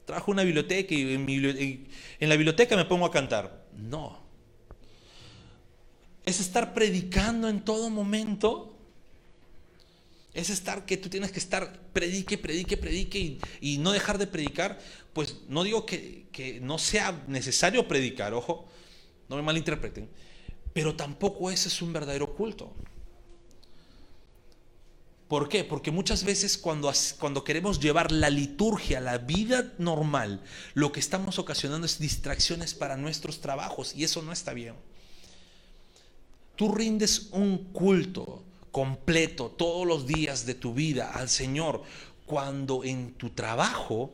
Trabajo 0.04 0.30
una 0.30 0.44
biblioteca 0.44 0.94
y 0.94 1.12
en 2.20 2.28
la 2.28 2.36
biblioteca 2.36 2.76
me 2.76 2.84
pongo 2.84 3.04
a 3.04 3.10
cantar. 3.10 3.66
No 3.76 4.25
es 6.26 6.40
estar 6.40 6.74
predicando 6.74 7.48
en 7.48 7.64
todo 7.64 7.88
momento. 7.88 8.74
Es 10.34 10.50
estar 10.50 10.84
que 10.84 10.98
tú 10.98 11.08
tienes 11.08 11.32
que 11.32 11.38
estar 11.38 11.80
predique, 11.94 12.36
predique, 12.36 12.76
predique 12.76 13.38
y, 13.60 13.78
no 13.78 13.92
dejar 13.92 14.18
de 14.18 14.26
predicar. 14.26 14.78
Pues 15.14 15.36
no 15.48 15.62
digo 15.62 15.86
que, 15.86 16.26
no 16.60 16.78
sea 16.78 17.24
necesario 17.26 17.88
predicar, 17.88 18.34
ojo, 18.34 18.68
no 19.30 19.36
me 19.36 19.42
malinterpreten, 19.42 20.10
pero 20.74 20.94
tampoco 20.94 21.50
ese 21.50 21.68
es 21.68 21.80
un 21.80 21.94
verdadero 21.94 22.34
culto. 22.34 22.74
¿Por 25.28 25.48
qué? 25.48 25.64
Porque 25.64 25.90
muchas 25.90 26.22
veces 26.22 26.58
cuando, 26.58 26.92
cuando, 27.18 27.42
queremos 27.42 27.80
llevar 27.80 28.12
la 28.12 28.30
liturgia, 28.30 29.00
la 29.00 29.18
vida 29.18 29.72
normal, 29.78 30.42
lo 30.74 30.92
que 30.92 31.00
estamos 31.00 31.38
ocasionando 31.38 31.86
es 31.86 31.98
distracciones 31.98 32.74
para 32.74 32.96
nuestros 32.96 33.40
trabajos 33.40 33.94
y 33.94 34.04
eso 34.04 34.22
no 34.22 34.32
está 34.32 34.52
bien. 34.52 34.74
Tú 36.56 36.72
rindes 36.72 37.28
un 37.32 37.72
culto 37.72 38.42
completo 38.72 39.50
todos 39.56 39.86
los 39.86 40.06
días 40.06 40.46
de 40.46 40.54
tu 40.54 40.74
vida 40.74 41.12
al 41.12 41.28
Señor 41.28 41.82
cuando 42.24 42.82
en 42.82 43.14
tu 43.14 43.30
trabajo, 43.30 44.12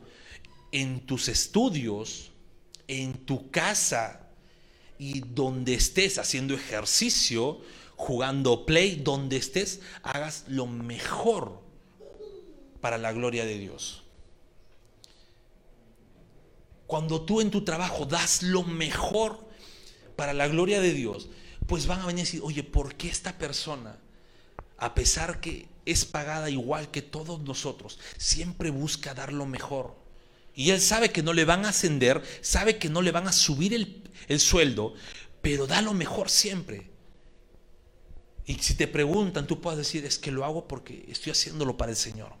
en 0.71 1.01
tus 1.01 1.27
estudios, 1.29 2.31
en 2.87 3.13
tu 3.13 3.49
casa 3.49 4.27
y 4.99 5.21
donde 5.21 5.73
estés 5.73 6.17
haciendo 6.17 6.53
ejercicio, 6.53 7.61
jugando 7.95 8.65
play, 8.65 8.95
donde 8.95 9.37
estés, 9.37 9.81
hagas 10.03 10.45
lo 10.47 10.67
mejor 10.67 11.61
para 12.81 12.97
la 12.97 13.13
gloria 13.13 13.45
de 13.45 13.57
Dios. 13.57 14.03
Cuando 16.87 17.21
tú 17.21 17.41
en 17.41 17.49
tu 17.49 17.63
trabajo 17.63 18.05
das 18.05 18.43
lo 18.43 18.63
mejor 18.63 19.39
para 20.15 20.33
la 20.33 20.47
gloria 20.47 20.79
de 20.79 20.93
Dios, 20.93 21.29
pues 21.67 21.87
van 21.87 22.01
a 22.01 22.05
venir 22.05 22.21
a 22.21 22.25
decir, 22.25 22.41
oye, 22.43 22.63
¿por 22.63 22.95
qué 22.95 23.09
esta 23.09 23.37
persona, 23.37 23.97
a 24.77 24.93
pesar 24.93 25.39
que 25.39 25.67
es 25.85 26.05
pagada 26.05 26.49
igual 26.49 26.91
que 26.91 27.01
todos 27.01 27.41
nosotros, 27.41 27.99
siempre 28.17 28.69
busca 28.69 29.13
dar 29.13 29.31
lo 29.33 29.45
mejor? 29.45 29.95
Y 30.55 30.69
él 30.69 30.81
sabe 30.81 31.11
que 31.11 31.23
no 31.23 31.33
le 31.33 31.45
van 31.45 31.65
a 31.65 31.69
ascender, 31.69 32.23
sabe 32.41 32.77
que 32.77 32.89
no 32.89 33.01
le 33.01 33.11
van 33.11 33.27
a 33.27 33.31
subir 33.31 33.73
el, 33.73 34.39
sueldo, 34.39 34.93
pero 35.41 35.65
da 35.65 35.81
lo 35.81 35.93
mejor 35.93 36.29
siempre. 36.29 36.91
Y 38.45 38.55
si 38.55 38.75
te 38.75 38.87
preguntan, 38.87 39.47
tú 39.47 39.61
puedes 39.61 39.79
decir, 39.79 40.05
es 40.05 40.19
que 40.19 40.31
lo 40.31 40.45
hago 40.45 40.67
porque 40.67 41.05
estoy 41.07 41.31
haciéndolo 41.31 41.77
para 41.77 41.91
el 41.91 41.97
Señor. 41.97 42.33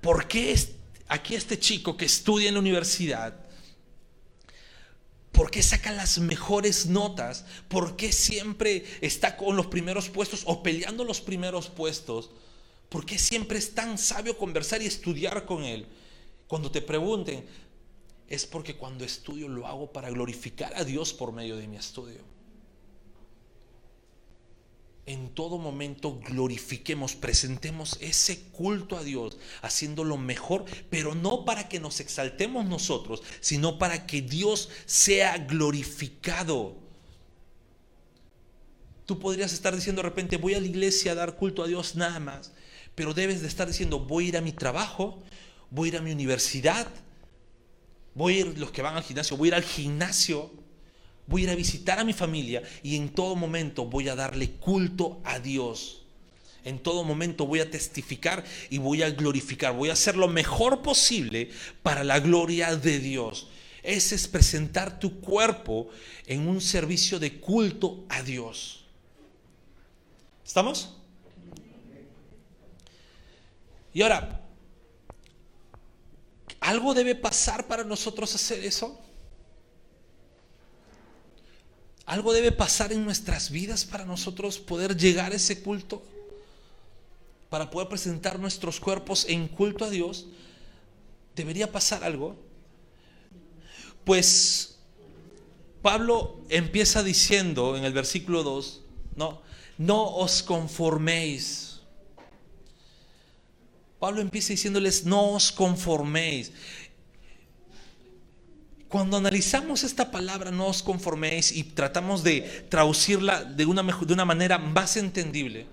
¿Por 0.00 0.26
qué 0.26 0.58
aquí 1.08 1.34
este 1.34 1.58
chico 1.58 1.96
que 1.96 2.06
estudia 2.06 2.48
en 2.48 2.54
la 2.54 2.60
universidad 2.60 3.49
¿Por 5.40 5.50
qué 5.50 5.62
saca 5.62 5.90
las 5.90 6.18
mejores 6.18 6.84
notas? 6.84 7.46
¿Por 7.68 7.96
qué 7.96 8.12
siempre 8.12 8.84
está 9.00 9.38
con 9.38 9.56
los 9.56 9.68
primeros 9.68 10.10
puestos 10.10 10.42
o 10.44 10.62
peleando 10.62 11.02
los 11.02 11.22
primeros 11.22 11.70
puestos? 11.70 12.28
¿Por 12.90 13.06
qué 13.06 13.18
siempre 13.18 13.56
es 13.56 13.74
tan 13.74 13.96
sabio 13.96 14.36
conversar 14.36 14.82
y 14.82 14.86
estudiar 14.86 15.46
con 15.46 15.64
él? 15.64 15.86
Cuando 16.46 16.70
te 16.70 16.82
pregunten, 16.82 17.46
es 18.28 18.44
porque 18.44 18.76
cuando 18.76 19.02
estudio 19.02 19.48
lo 19.48 19.66
hago 19.66 19.90
para 19.90 20.10
glorificar 20.10 20.74
a 20.76 20.84
Dios 20.84 21.14
por 21.14 21.32
medio 21.32 21.56
de 21.56 21.66
mi 21.68 21.78
estudio 21.78 22.20
en 25.12 25.30
todo 25.30 25.58
momento 25.58 26.20
glorifiquemos, 26.20 27.16
presentemos 27.16 27.98
ese 28.00 28.42
culto 28.52 28.96
a 28.96 29.02
Dios, 29.02 29.38
haciendo 29.60 30.04
lo 30.04 30.16
mejor, 30.16 30.64
pero 30.88 31.14
no 31.14 31.44
para 31.44 31.68
que 31.68 31.80
nos 31.80 31.98
exaltemos 31.98 32.66
nosotros, 32.66 33.22
sino 33.40 33.78
para 33.78 34.06
que 34.06 34.22
Dios 34.22 34.68
sea 34.86 35.38
glorificado. 35.38 36.76
Tú 39.04 39.18
podrías 39.18 39.52
estar 39.52 39.74
diciendo 39.74 40.02
de 40.02 40.08
repente, 40.08 40.36
voy 40.36 40.54
a 40.54 40.60
la 40.60 40.66
iglesia 40.66 41.12
a 41.12 41.16
dar 41.16 41.36
culto 41.36 41.64
a 41.64 41.66
Dios 41.66 41.96
nada 41.96 42.20
más, 42.20 42.52
pero 42.94 43.12
debes 43.12 43.40
de 43.40 43.48
estar 43.48 43.66
diciendo, 43.66 43.98
voy 43.98 44.26
a 44.26 44.28
ir 44.28 44.36
a 44.36 44.40
mi 44.40 44.52
trabajo, 44.52 45.20
voy 45.70 45.88
a 45.88 45.92
ir 45.92 45.96
a 45.98 46.02
mi 46.02 46.12
universidad, 46.12 46.86
voy 48.14 48.36
a 48.36 48.40
ir, 48.40 48.58
los 48.58 48.70
que 48.70 48.82
van 48.82 48.96
al 48.96 49.02
gimnasio, 49.02 49.36
voy 49.36 49.48
a 49.48 49.50
ir 49.50 49.54
al 49.56 49.64
gimnasio, 49.64 50.52
voy 51.30 51.42
a 51.42 51.44
ir 51.44 51.50
a 51.50 51.54
visitar 51.54 52.00
a 52.00 52.04
mi 52.04 52.12
familia 52.12 52.62
y 52.82 52.96
en 52.96 53.08
todo 53.08 53.36
momento 53.36 53.86
voy 53.86 54.08
a 54.08 54.16
darle 54.16 54.50
culto 54.50 55.20
a 55.24 55.38
Dios. 55.38 56.02
En 56.64 56.80
todo 56.80 57.04
momento 57.04 57.46
voy 57.46 57.60
a 57.60 57.70
testificar 57.70 58.44
y 58.68 58.78
voy 58.78 59.02
a 59.02 59.10
glorificar, 59.10 59.74
voy 59.74 59.88
a 59.88 59.94
hacer 59.94 60.16
lo 60.16 60.28
mejor 60.28 60.82
posible 60.82 61.50
para 61.84 62.04
la 62.04 62.18
gloria 62.18 62.76
de 62.76 62.98
Dios. 62.98 63.46
Ese 63.82 64.16
es 64.16 64.26
presentar 64.26 64.98
tu 64.98 65.20
cuerpo 65.20 65.88
en 66.26 66.48
un 66.48 66.60
servicio 66.60 67.18
de 67.20 67.40
culto 67.40 68.04
a 68.08 68.22
Dios. 68.22 68.84
¿Estamos? 70.44 70.96
Y 73.94 74.02
ahora, 74.02 74.42
¿algo 76.58 76.92
debe 76.92 77.14
pasar 77.14 77.68
para 77.68 77.84
nosotros 77.84 78.34
hacer 78.34 78.64
eso? 78.64 79.00
Algo 82.10 82.32
debe 82.32 82.50
pasar 82.50 82.92
en 82.92 83.04
nuestras 83.04 83.52
vidas 83.52 83.84
para 83.84 84.04
nosotros 84.04 84.58
poder 84.58 84.96
llegar 84.96 85.30
a 85.30 85.36
ese 85.36 85.62
culto, 85.62 86.02
para 87.48 87.70
poder 87.70 87.88
presentar 87.88 88.36
nuestros 88.40 88.80
cuerpos 88.80 89.26
en 89.28 89.46
culto 89.46 89.84
a 89.84 89.90
Dios. 89.90 90.26
¿Debería 91.36 91.70
pasar 91.70 92.02
algo? 92.02 92.34
Pues 94.02 94.80
Pablo 95.82 96.40
empieza 96.48 97.04
diciendo 97.04 97.76
en 97.76 97.84
el 97.84 97.92
versículo 97.92 98.42
2, 98.42 98.80
no, 99.14 99.40
no 99.78 100.16
os 100.16 100.42
conforméis. 100.42 101.78
Pablo 104.00 104.20
empieza 104.20 104.48
diciéndoles, 104.48 105.04
no 105.04 105.34
os 105.34 105.52
conforméis. 105.52 106.50
Cuando 108.90 109.16
analizamos 109.16 109.84
esta 109.84 110.10
palabra, 110.10 110.50
no 110.50 110.66
os 110.66 110.82
conforméis 110.82 111.52
y 111.52 111.62
tratamos 111.62 112.24
de 112.24 112.40
traducirla 112.68 113.44
de 113.44 113.64
una, 113.64 113.84
de 113.84 114.12
una 114.12 114.24
manera 114.24 114.58
más 114.58 114.96
entendible, 114.96 115.66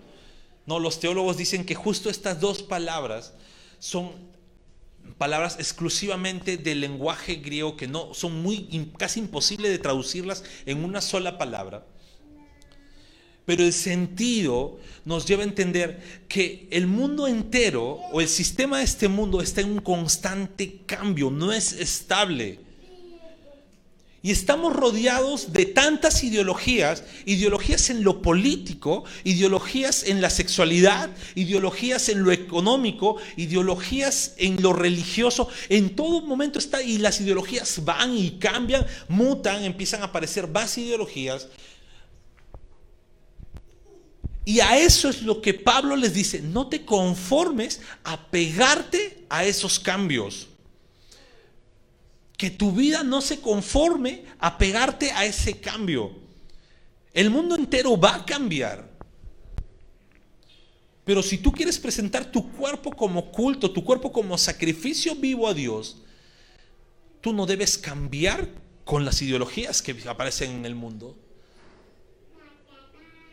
no, 0.67 0.77
los 0.80 0.99
teólogos 0.99 1.36
dicen 1.36 1.65
que 1.65 1.73
justo 1.73 2.12
estas 2.12 2.39
dos 2.39 2.62
palabras 2.62 3.34
son 3.80 4.12
palabras 5.17 5.56
exclusivamente 5.58 6.58
del 6.58 6.82
lenguaje 6.82 7.38
griego 7.38 7.75
que 7.75 7.88
no 7.88 8.13
son 8.13 8.43
muy 8.43 8.91
casi 8.99 9.19
imposible 9.21 9.67
de 9.67 9.80
traducirlas 9.80 10.43
en 10.67 10.84
una 10.84 11.01
sola 11.01 11.39
palabra. 11.39 11.88
Pero 13.45 13.63
el 13.63 13.73
sentido 13.73 14.77
nos 15.06 15.25
lleva 15.25 15.41
a 15.41 15.47
entender 15.47 16.25
que 16.27 16.67
el 16.69 16.86
mundo 16.86 17.25
entero 17.25 17.93
o 18.12 18.21
el 18.21 18.27
sistema 18.27 18.77
de 18.77 18.84
este 18.84 19.08
mundo 19.08 19.41
está 19.41 19.62
en 19.62 19.71
un 19.71 19.80
constante 19.80 20.82
cambio, 20.86 21.32
no 21.32 21.51
es 21.51 21.73
estable. 21.73 22.66
Y 24.28 24.32
estamos 24.32 24.76
rodeados 24.76 25.54
de 25.54 25.66
tantas 25.66 26.22
ideologías, 26.22 27.06
ideologías 27.24 27.90
en 27.90 28.04
lo 28.04 28.22
político, 28.22 29.06
ideologías 29.24 30.04
en 30.04 30.20
la 30.20 30.30
sexualidad, 30.30 31.10
ideologías 31.36 32.10
en 32.10 32.24
lo 32.26 32.34
económico, 32.34 33.16
ideologías 33.38 34.34
en 34.36 34.62
lo 34.62 34.74
religioso. 34.74 35.48
En 35.70 35.96
todo 35.96 36.24
momento 36.24 36.60
está 36.60 36.84
y 36.84 36.98
las 36.98 37.22
ideologías 37.22 37.86
van 37.86 38.18
y 38.18 38.32
cambian, 38.32 38.86
mutan, 39.08 39.63
empiezan 39.63 40.02
a 40.02 40.08
aparecer 40.08 40.46
más 40.50 40.78
ideologías. 40.78 41.48
Y 44.44 44.60
a 44.60 44.78
eso 44.78 45.08
es 45.08 45.22
lo 45.22 45.42
que 45.42 45.54
Pablo 45.54 45.96
les 45.96 46.13
dice, 46.13 46.42
no 46.42 46.68
te 46.68 46.84
conformes 46.84 47.80
a 48.04 48.28
pegarte 48.30 49.24
a 49.30 49.46
esos 49.46 49.80
cambios 49.80 50.50
que 52.38 52.52
tu 52.52 52.71
vida 52.71 53.04
no 53.04 53.19
se 53.19 53.41
conforme 53.41 54.23
a 54.39 54.58
pegarte 54.58 55.12
a 55.12 55.26
ese 55.26 55.60
cambio. 55.60 56.12
El 57.13 57.32
mundo 57.32 57.56
entero 57.56 58.00
va 58.00 58.15
a 58.15 58.26
cambiar. 58.26 58.88
Pero 61.04 61.23
si 61.23 61.39
tú 61.39 61.52
quieres 61.52 61.80
presentar 61.80 62.32
tu 62.32 62.52
cuerpo 62.52 62.91
como 62.91 63.32
culto, 63.32 63.71
tu 63.71 63.84
cuerpo 63.84 64.12
como 64.12 64.38
sacrificio 64.38 65.15
vivo 65.15 65.47
a 65.47 65.54
Dios, 65.54 65.97
tú 67.21 67.34
no 67.34 67.45
debes 67.45 67.78
cambiar 67.78 68.47
con 68.86 69.04
las 69.04 69.21
ideologías 69.21 69.82
que 69.82 69.95
aparecen 70.08 70.52
en 70.52 70.65
el 70.65 70.76
mundo. 70.76 71.17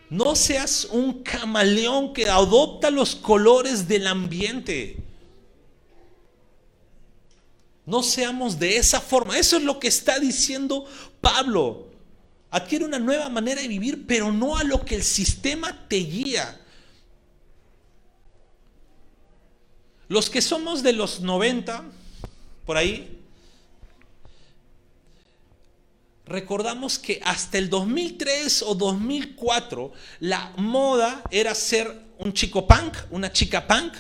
No 0.09 0.35
seas 0.37 0.87
un 0.91 1.23
camaleón 1.23 2.13
que 2.15 2.31
adopta 2.31 2.91
los 2.91 3.15
colores 3.15 3.87
del 3.87 4.07
ambiente. 4.07 5.04
No 7.87 8.03
seamos 8.03 8.59
de 8.59 8.77
esa 8.77 9.01
forma. 9.01 9.39
Eso 9.39 9.57
es 9.57 9.63
lo 9.63 9.79
que 9.79 9.89
está 9.89 10.19
diciendo 10.19 10.87
Pablo. 11.21 11.89
Adquiere 12.51 12.85
una 12.85 12.99
nueva 12.99 13.29
manera 13.29 13.61
de 13.61 13.69
vivir, 13.69 14.07
pero 14.07 14.33
no 14.33 14.57
a 14.57 14.65
lo 14.65 14.85
que 14.85 14.95
el 14.95 15.03
sistema 15.03 15.87
te 15.89 15.97
guía. 15.97 16.61
Los 20.09 20.31
que 20.31 20.41
somos 20.41 20.83
de 20.83 20.93
los 20.93 21.21
90, 21.21 21.85
por 22.65 22.77
ahí, 22.77 23.21
recordamos 26.27 26.99
que 26.99 27.21
hasta 27.25 27.59
el 27.59 27.69
2003 27.69 28.63
o 28.63 28.75
2004 28.75 29.93
la 30.21 30.53
moda 30.57 31.23
era 31.31 31.55
ser 31.55 32.03
un 32.19 32.33
chico 32.33 32.67
punk, 32.67 32.97
una 33.11 33.33
chica 33.33 33.67
punk. 33.67 33.95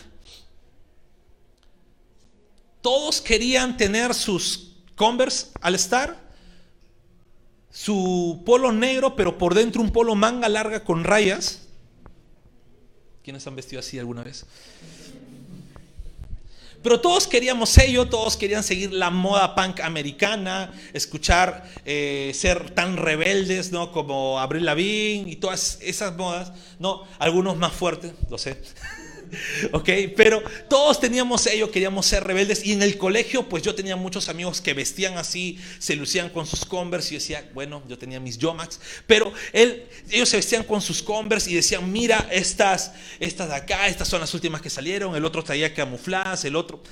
Todos 2.84 3.22
querían 3.22 3.78
tener 3.78 4.12
sus 4.12 4.72
Converse 4.94 5.46
al 5.62 5.74
estar, 5.74 6.18
su 7.72 8.42
polo 8.44 8.72
negro, 8.72 9.16
pero 9.16 9.38
por 9.38 9.54
dentro 9.54 9.80
un 9.80 9.90
polo 9.90 10.14
manga 10.14 10.50
larga 10.50 10.84
con 10.84 11.02
rayas. 11.02 11.62
¿Quiénes 13.22 13.46
han 13.46 13.56
vestido 13.56 13.80
así 13.80 13.98
alguna 13.98 14.22
vez? 14.22 14.44
Pero 16.82 17.00
todos 17.00 17.26
queríamos 17.26 17.78
ello, 17.78 18.06
todos 18.06 18.36
querían 18.36 18.62
seguir 18.62 18.92
la 18.92 19.08
moda 19.08 19.54
punk 19.54 19.80
americana, 19.80 20.70
escuchar, 20.92 21.66
eh, 21.86 22.32
ser 22.34 22.68
tan 22.72 22.98
rebeldes, 22.98 23.72
¿no? 23.72 23.92
Como 23.92 24.38
Abril 24.38 24.66
Lavigne 24.66 25.30
y 25.30 25.36
todas 25.36 25.78
esas 25.80 26.14
modas, 26.16 26.52
¿no? 26.78 27.04
Algunos 27.18 27.56
más 27.56 27.72
fuertes, 27.72 28.12
lo 28.28 28.36
sé. 28.36 28.60
¿Ok? 29.72 29.88
Pero 30.16 30.42
todos 30.68 31.00
teníamos 31.00 31.46
ello, 31.46 31.70
queríamos 31.70 32.06
ser 32.06 32.24
rebeldes. 32.24 32.64
Y 32.64 32.72
en 32.72 32.82
el 32.82 32.98
colegio 32.98 33.48
pues 33.48 33.62
yo 33.62 33.74
tenía 33.74 33.96
muchos 33.96 34.28
amigos 34.28 34.60
que 34.60 34.74
vestían 34.74 35.18
así, 35.18 35.58
se 35.78 35.96
lucían 35.96 36.30
con 36.30 36.46
sus 36.46 36.64
Converse. 36.64 37.08
Y 37.08 37.12
yo 37.12 37.20
decía, 37.20 37.50
bueno, 37.54 37.82
yo 37.88 37.98
tenía 37.98 38.20
mis 38.20 38.38
Yomax, 38.38 38.80
pero 39.06 39.32
él, 39.52 39.86
ellos 40.10 40.28
se 40.28 40.36
vestían 40.36 40.64
con 40.64 40.80
sus 40.80 41.02
Converse 41.02 41.50
y 41.50 41.54
decían, 41.54 41.90
mira, 41.90 42.28
estas, 42.30 42.92
estas 43.20 43.48
de 43.48 43.54
acá, 43.54 43.88
estas 43.88 44.08
son 44.08 44.20
las 44.20 44.32
últimas 44.34 44.60
que 44.60 44.70
salieron, 44.70 45.14
el 45.14 45.24
otro 45.24 45.42
traía 45.42 45.74
camuflaje, 45.74 46.48
el 46.48 46.56
otro... 46.56 46.82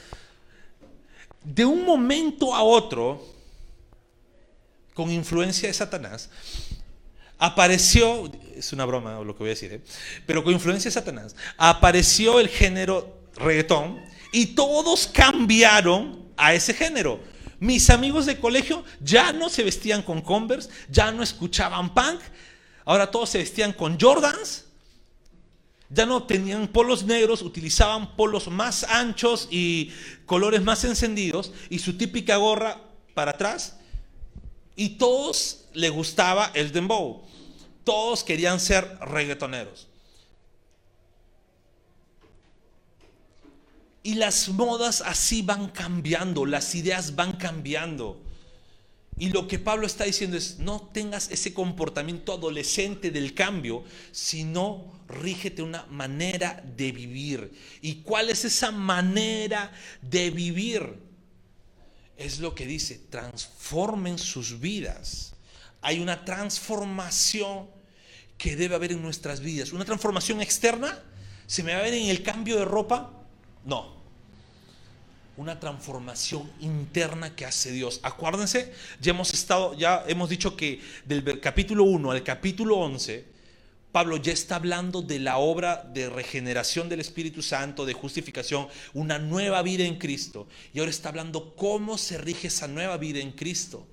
De 1.44 1.64
un 1.64 1.84
momento 1.84 2.54
a 2.54 2.62
otro, 2.62 3.26
con 4.94 5.10
influencia 5.10 5.68
de 5.68 5.74
Satanás, 5.74 6.30
apareció, 7.42 8.30
es 8.54 8.72
una 8.72 8.84
broma 8.84 9.18
lo 9.20 9.34
que 9.34 9.40
voy 9.40 9.48
a 9.48 9.50
decir, 9.50 9.72
¿eh? 9.72 9.80
pero 10.26 10.44
con 10.44 10.52
influencia 10.52 10.88
de 10.88 10.92
Satanás, 10.92 11.34
apareció 11.56 12.38
el 12.38 12.48
género 12.48 13.18
reggaetón 13.34 14.00
y 14.30 14.54
todos 14.54 15.08
cambiaron 15.08 16.30
a 16.36 16.54
ese 16.54 16.72
género. 16.72 17.18
Mis 17.58 17.90
amigos 17.90 18.26
de 18.26 18.38
colegio 18.38 18.84
ya 19.00 19.32
no 19.32 19.48
se 19.48 19.64
vestían 19.64 20.02
con 20.02 20.20
Converse, 20.20 20.70
ya 20.88 21.10
no 21.10 21.24
escuchaban 21.24 21.92
punk, 21.92 22.20
ahora 22.84 23.10
todos 23.10 23.30
se 23.30 23.38
vestían 23.38 23.72
con 23.72 23.98
Jordans, 23.98 24.66
ya 25.90 26.06
no 26.06 26.22
tenían 26.22 26.68
polos 26.68 27.02
negros, 27.02 27.42
utilizaban 27.42 28.14
polos 28.14 28.46
más 28.46 28.84
anchos 28.84 29.48
y 29.50 29.90
colores 30.26 30.62
más 30.62 30.84
encendidos 30.84 31.52
y 31.70 31.80
su 31.80 31.96
típica 31.98 32.36
gorra 32.36 32.80
para 33.14 33.32
atrás. 33.32 33.78
Y 34.76 34.90
todos 34.90 35.64
le 35.74 35.90
gustaba 35.90 36.50
el 36.54 36.72
dembow. 36.72 37.31
Todos 37.84 38.22
querían 38.24 38.60
ser 38.60 38.98
reggaetoneros. 39.00 39.88
Y 44.04 44.14
las 44.14 44.48
modas 44.48 45.00
así 45.00 45.42
van 45.42 45.68
cambiando, 45.68 46.44
las 46.44 46.74
ideas 46.74 47.14
van 47.14 47.32
cambiando. 47.36 48.20
Y 49.16 49.28
lo 49.28 49.46
que 49.46 49.58
Pablo 49.58 49.86
está 49.86 50.04
diciendo 50.04 50.36
es, 50.36 50.58
no 50.58 50.90
tengas 50.92 51.30
ese 51.30 51.54
comportamiento 51.54 52.32
adolescente 52.32 53.10
del 53.10 53.34
cambio, 53.34 53.84
sino 54.10 55.00
rígete 55.06 55.62
una 55.62 55.86
manera 55.86 56.64
de 56.76 56.90
vivir. 56.90 57.52
¿Y 57.80 57.96
cuál 57.96 58.30
es 58.30 58.44
esa 58.44 58.72
manera 58.72 59.72
de 60.00 60.30
vivir? 60.30 60.98
Es 62.16 62.40
lo 62.40 62.54
que 62.54 62.66
dice, 62.66 63.00
transformen 63.10 64.18
sus 64.18 64.58
vidas 64.58 65.32
hay 65.82 66.00
una 66.00 66.24
transformación 66.24 67.66
que 68.38 68.56
debe 68.56 68.76
haber 68.76 68.92
en 68.92 69.02
nuestras 69.02 69.40
vidas. 69.40 69.72
Una 69.72 69.84
transformación 69.84 70.40
externa, 70.40 71.02
¿se 71.46 71.62
me 71.62 71.74
va 71.74 71.80
a 71.80 71.82
ver 71.82 71.94
en 71.94 72.08
el 72.08 72.22
cambio 72.22 72.56
de 72.56 72.64
ropa? 72.64 73.12
No. 73.64 74.00
Una 75.36 75.58
transformación 75.58 76.50
interna 76.60 77.34
que 77.34 77.44
hace 77.44 77.72
Dios. 77.72 78.00
Acuérdense, 78.02 78.72
ya 79.00 79.10
hemos 79.10 79.34
estado, 79.34 79.74
ya 79.74 80.04
hemos 80.06 80.28
dicho 80.28 80.56
que 80.56 80.80
del 81.04 81.40
capítulo 81.40 81.84
1 81.84 82.10
al 82.10 82.22
capítulo 82.22 82.78
11, 82.78 83.32
Pablo 83.90 84.16
ya 84.16 84.32
está 84.32 84.56
hablando 84.56 85.02
de 85.02 85.18
la 85.18 85.38
obra 85.38 85.84
de 85.92 86.08
regeneración 86.08 86.88
del 86.88 87.00
Espíritu 87.00 87.42
Santo, 87.42 87.84
de 87.84 87.92
justificación, 87.92 88.68
una 88.94 89.18
nueva 89.18 89.62
vida 89.62 89.84
en 89.84 89.98
Cristo. 89.98 90.48
Y 90.72 90.78
ahora 90.78 90.90
está 90.90 91.10
hablando 91.10 91.54
cómo 91.56 91.98
se 91.98 92.18
rige 92.18 92.48
esa 92.48 92.68
nueva 92.68 92.96
vida 92.96 93.18
en 93.20 93.32
Cristo. 93.32 93.86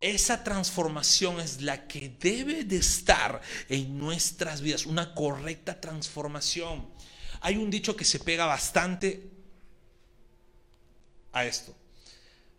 Esa 0.00 0.42
transformación 0.42 1.40
es 1.40 1.60
la 1.60 1.86
que 1.86 2.14
debe 2.18 2.64
de 2.64 2.78
estar 2.78 3.42
en 3.68 3.98
nuestras 3.98 4.62
vidas, 4.62 4.86
una 4.86 5.14
correcta 5.14 5.78
transformación. 5.78 6.88
Hay 7.42 7.56
un 7.56 7.70
dicho 7.70 7.94
que 7.96 8.06
se 8.06 8.18
pega 8.18 8.46
bastante 8.46 9.30
a 11.32 11.44
esto. 11.44 11.76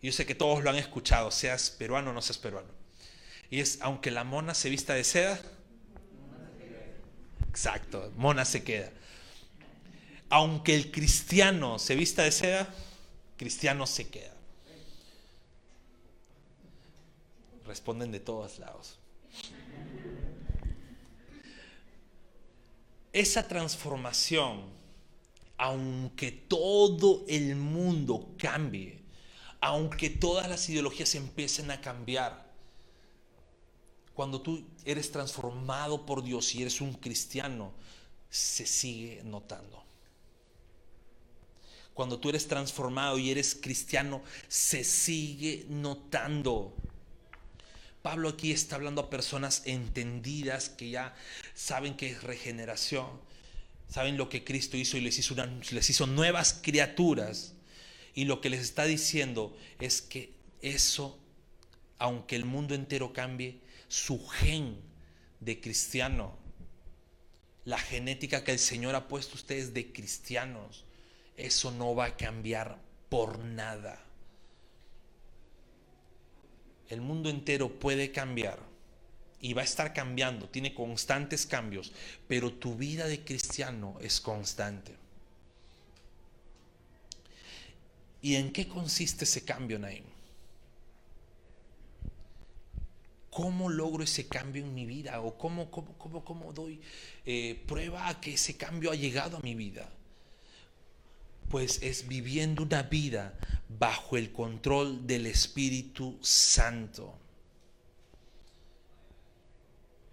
Yo 0.00 0.12
sé 0.12 0.24
que 0.24 0.34
todos 0.34 0.62
lo 0.62 0.70
han 0.70 0.76
escuchado, 0.76 1.30
seas 1.30 1.70
peruano 1.70 2.10
o 2.10 2.12
no 2.12 2.22
seas 2.22 2.38
peruano. 2.38 2.68
Y 3.50 3.60
es, 3.60 3.78
aunque 3.80 4.10
la 4.10 4.24
mona 4.24 4.54
se 4.54 4.70
vista 4.70 4.94
de 4.94 5.04
seda, 5.04 5.40
exacto, 7.48 8.12
mona 8.16 8.44
se 8.44 8.62
queda. 8.62 8.90
Aunque 10.28 10.74
el 10.74 10.90
cristiano 10.90 11.78
se 11.78 11.94
vista 11.94 12.22
de 12.22 12.32
seda, 12.32 12.74
cristiano 13.36 13.86
se 13.86 14.08
queda. 14.08 14.31
Responden 17.66 18.12
de 18.12 18.20
todos 18.20 18.58
lados. 18.58 18.98
Esa 23.12 23.46
transformación, 23.46 24.62
aunque 25.58 26.32
todo 26.32 27.24
el 27.28 27.56
mundo 27.56 28.34
cambie, 28.38 29.02
aunque 29.60 30.10
todas 30.10 30.48
las 30.48 30.68
ideologías 30.68 31.14
empiecen 31.14 31.70
a 31.70 31.80
cambiar, 31.80 32.50
cuando 34.14 34.40
tú 34.40 34.66
eres 34.84 35.10
transformado 35.10 36.04
por 36.04 36.22
Dios 36.22 36.54
y 36.54 36.62
eres 36.62 36.80
un 36.80 36.94
cristiano, 36.94 37.72
se 38.28 38.66
sigue 38.66 39.22
notando. 39.24 39.82
Cuando 41.94 42.18
tú 42.18 42.30
eres 42.30 42.48
transformado 42.48 43.18
y 43.18 43.30
eres 43.30 43.54
cristiano, 43.54 44.22
se 44.48 44.84
sigue 44.84 45.66
notando. 45.68 46.74
Pablo 48.02 48.30
aquí 48.30 48.50
está 48.50 48.74
hablando 48.74 49.00
a 49.00 49.10
personas 49.10 49.62
entendidas 49.64 50.68
que 50.68 50.90
ya 50.90 51.14
saben 51.54 51.94
que 51.94 52.10
es 52.10 52.24
regeneración, 52.24 53.08
saben 53.88 54.16
lo 54.16 54.28
que 54.28 54.42
Cristo 54.42 54.76
hizo 54.76 54.96
y 54.96 55.00
les 55.00 55.18
hizo, 55.18 56.06
nuevas 56.08 56.60
criaturas. 56.62 57.54
Y 58.14 58.24
lo 58.24 58.40
que 58.40 58.50
les 58.50 58.60
está 58.60 58.84
diciendo 58.84 59.56
es 59.80 60.02
que 60.02 60.34
eso, 60.60 61.18
aunque 61.98 62.36
el 62.36 62.44
mundo 62.44 62.74
entero 62.74 63.12
cambie, 63.12 63.60
su 63.88 64.26
gen 64.26 64.76
de 65.40 65.60
cristiano, 65.60 66.36
la 67.64 67.78
genética 67.78 68.42
que 68.42 68.52
el 68.52 68.58
Señor 68.58 68.96
ha 68.96 69.06
puesto 69.06 69.36
ustedes 69.36 69.72
de 69.72 69.92
cristianos, 69.92 70.84
eso 71.36 71.70
no 71.70 71.94
va 71.94 72.06
a 72.06 72.16
cambiar 72.16 72.78
por 73.08 73.38
nada 73.38 74.04
el 76.92 77.00
mundo 77.00 77.30
entero 77.30 77.68
puede 77.68 78.12
cambiar 78.12 78.58
y 79.40 79.54
va 79.54 79.62
a 79.62 79.64
estar 79.64 79.92
cambiando, 79.92 80.48
tiene 80.48 80.74
constantes 80.74 81.46
cambios, 81.46 81.92
pero 82.28 82.52
tu 82.52 82.76
vida 82.76 83.06
de 83.06 83.24
cristiano 83.24 83.96
es 84.00 84.20
constante. 84.20 84.94
¿Y 88.20 88.36
en 88.36 88.52
qué 88.52 88.68
consiste 88.68 89.24
ese 89.24 89.44
cambio, 89.44 89.78
Naim? 89.78 90.04
¿cómo 93.32 93.70
logro 93.70 94.04
ese 94.04 94.28
cambio 94.28 94.62
en 94.62 94.74
mi 94.74 94.84
vida? 94.84 95.20
¿O 95.22 95.38
cómo, 95.38 95.70
cómo, 95.70 95.96
cómo, 95.96 96.22
cómo 96.22 96.52
doy 96.52 96.80
eh, 97.24 97.60
prueba 97.66 98.20
que 98.20 98.34
ese 98.34 98.58
cambio 98.58 98.90
ha 98.90 98.94
llegado 98.94 99.38
a 99.38 99.40
mi 99.40 99.54
vida? 99.54 99.88
Pues 101.52 101.82
es 101.82 102.08
viviendo 102.08 102.62
una 102.62 102.84
vida 102.84 103.34
bajo 103.68 104.16
el 104.16 104.32
control 104.32 105.06
del 105.06 105.26
Espíritu 105.26 106.18
Santo. 106.22 107.12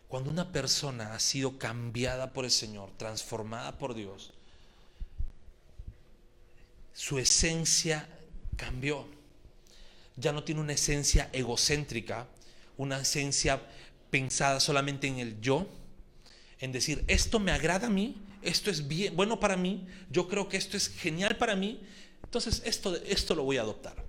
Cuando 0.10 0.32
una 0.32 0.52
persona 0.52 1.14
ha 1.14 1.20
sido 1.20 1.58
cambiada 1.58 2.34
por 2.34 2.44
el 2.44 2.52
Señor, 2.52 2.92
transformada 2.98 3.78
por 3.78 3.96
Dios, 3.96 4.34
su 6.92 7.18
esencia 7.20 8.06
cambió. 8.58 9.08
Ya 10.18 10.34
no 10.34 10.44
tiene 10.44 10.60
una 10.60 10.74
esencia 10.74 11.30
egocéntrica, 11.32 12.28
una 12.76 13.00
esencia 13.00 13.62
pensada 14.10 14.60
solamente 14.60 15.08
en 15.08 15.20
el 15.20 15.40
yo, 15.40 15.70
en 16.60 16.74
decir, 16.74 17.06
esto 17.08 17.40
me 17.40 17.54
agrada 17.54 17.88
a 17.88 17.90
mí, 17.90 18.18
esto 18.42 18.70
es 18.70 18.88
bien, 18.88 19.16
bueno 19.16 19.40
para 19.40 19.58
mí, 19.58 19.88
yo 20.10 20.28
creo 20.28 20.48
que 20.48 20.58
esto 20.58 20.78
es 20.78 20.90
genial 20.90 21.38
para 21.38 21.56
mí, 21.56 21.82
entonces 22.24 22.62
esto, 22.66 22.96
esto 22.96 23.36
lo 23.36 23.44
voy 23.44 23.58
a 23.58 23.62
adoptar. 23.62 24.06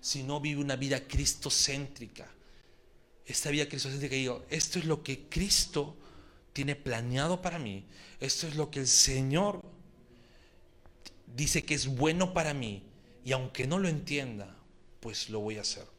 Si 0.00 0.22
no 0.22 0.40
vive 0.40 0.60
una 0.60 0.76
vida 0.76 1.00
cristocéntrica, 1.06 2.28
esta 3.24 3.50
vida 3.50 3.68
cristocéntrica, 3.68 4.14
digo, 4.14 4.44
esto 4.50 4.78
es 4.78 4.84
lo 4.84 5.02
que 5.02 5.28
Cristo 5.28 5.96
tiene 6.52 6.74
planeado 6.76 7.40
para 7.40 7.58
mí, 7.58 7.84
esto 8.20 8.46
es 8.46 8.56
lo 8.56 8.70
que 8.70 8.80
el 8.80 8.88
Señor 8.88 9.62
dice 11.34 11.64
que 11.64 11.74
es 11.74 11.86
bueno 11.86 12.32
para 12.34 12.52
mí, 12.52 12.82
y 13.24 13.32
aunque 13.32 13.66
no 13.66 13.78
lo 13.78 13.88
entienda, 13.88 14.56
pues 15.00 15.30
lo 15.30 15.40
voy 15.40 15.58
a 15.58 15.62
hacer. 15.62 15.91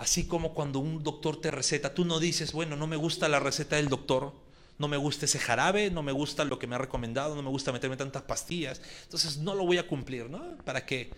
Así 0.00 0.26
como 0.26 0.54
cuando 0.54 0.78
un 0.78 1.02
doctor 1.02 1.42
te 1.42 1.50
receta, 1.50 1.92
tú 1.92 2.06
no 2.06 2.20
dices, 2.20 2.54
bueno, 2.54 2.74
no 2.74 2.86
me 2.86 2.96
gusta 2.96 3.28
la 3.28 3.38
receta 3.38 3.76
del 3.76 3.90
doctor, 3.90 4.32
no 4.78 4.88
me 4.88 4.96
gusta 4.96 5.26
ese 5.26 5.38
jarabe, 5.38 5.90
no 5.90 6.02
me 6.02 6.10
gusta 6.10 6.46
lo 6.46 6.58
que 6.58 6.66
me 6.66 6.74
ha 6.74 6.78
recomendado, 6.78 7.36
no 7.36 7.42
me 7.42 7.50
gusta 7.50 7.70
meterme 7.70 7.98
tantas 7.98 8.22
pastillas, 8.22 8.80
entonces 9.02 9.36
no 9.36 9.54
lo 9.54 9.66
voy 9.66 9.76
a 9.76 9.86
cumplir, 9.86 10.30
¿no? 10.30 10.56
¿Para 10.64 10.86
qué? 10.86 11.10